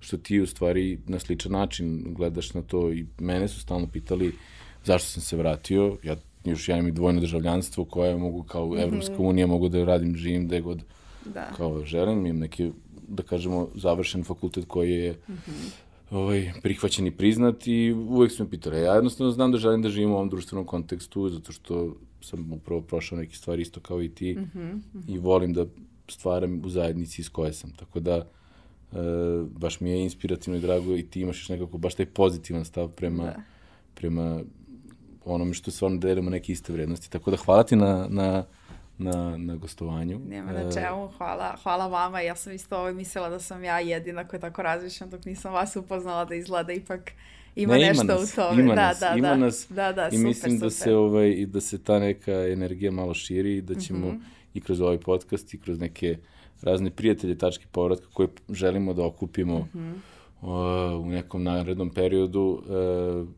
[0.00, 4.32] što ti u stvari na sličan način gledaš na to i mene su stalno pitali
[4.84, 5.96] zašto sam se vratio.
[6.02, 8.82] Ja još ja imam i dvojno državljanstvo koje mogu kao mm -hmm.
[8.82, 10.82] Evropska unija, mogu da radim, živim gde god
[11.24, 11.50] da.
[11.56, 12.26] kao želim.
[12.26, 12.72] Imam neki,
[13.08, 18.44] da kažemo, završen fakultet koji je mm -hmm ovaj, prihvaćen i priznat i uvek su
[18.44, 18.80] me pitali.
[18.80, 22.80] Ja jednostavno znam da želim da živim u ovom društvenom kontekstu, zato što sam upravo
[22.80, 25.14] prošao neke stvari isto kao i ti mm -hmm, mm -hmm.
[25.14, 25.66] i volim da
[26.08, 27.70] stvaram u zajednici iz koje sam.
[27.70, 28.96] Tako da, e,
[29.50, 32.88] baš mi je inspirativno i drago i ti imaš još nekako baš taj pozitivan stav
[32.88, 33.42] prema, da.
[33.94, 34.40] prema
[35.32, 37.10] onome što stvarno delimo neke iste vrednosti.
[37.10, 38.44] Tako da hvala ti na, na
[38.98, 40.20] na, na gostovanju.
[40.28, 42.20] Nema na e, čemu, hvala, hvala vama.
[42.20, 45.76] Ja sam isto ovaj mislila da sam ja jedina koja tako razmišljam dok nisam vas
[45.76, 47.10] upoznala da izgleda ipak
[47.56, 48.62] ima ne, nešto ima nas, u tome.
[48.62, 50.66] Ima da, nas, da, ima da, nas da, da, i super, mislim super.
[50.66, 54.20] da se ovaj da se ta neka energija malo širi i da ćemo mm -hmm.
[54.54, 56.16] i kroz ovaj podcast i kroz neke
[56.62, 59.94] razne prijatelje tačke povratka koje želimo da okupimo mm -hmm.
[60.96, 63.28] uh, u nekom narednom periodu uh,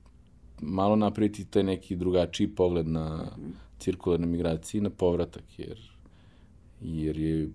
[0.62, 3.26] malo napraviti taj neki drugačiji pogled na,
[3.78, 5.78] cirkularne migracije na povratak, jer,
[6.80, 7.48] jer je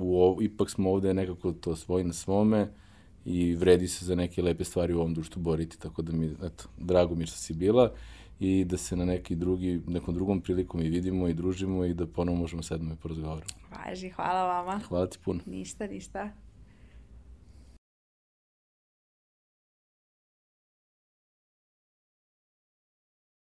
[0.00, 2.68] u, ipak smo ovde nekako to svoj na svome
[3.24, 6.64] i vredi se za neke lepe stvari u ovom društvu boriti, tako da mi, eto,
[6.78, 7.92] drago mi što si bila
[8.40, 12.06] i da se na neki drugi, nekom drugom prilikom i vidimo i družimo i da
[12.06, 13.50] ponovo možemo sedmo i porazgovaramo.
[13.70, 14.80] Važi, hvala vama.
[14.88, 15.40] Hvala ti puno.
[15.46, 16.30] Ništa, ništa.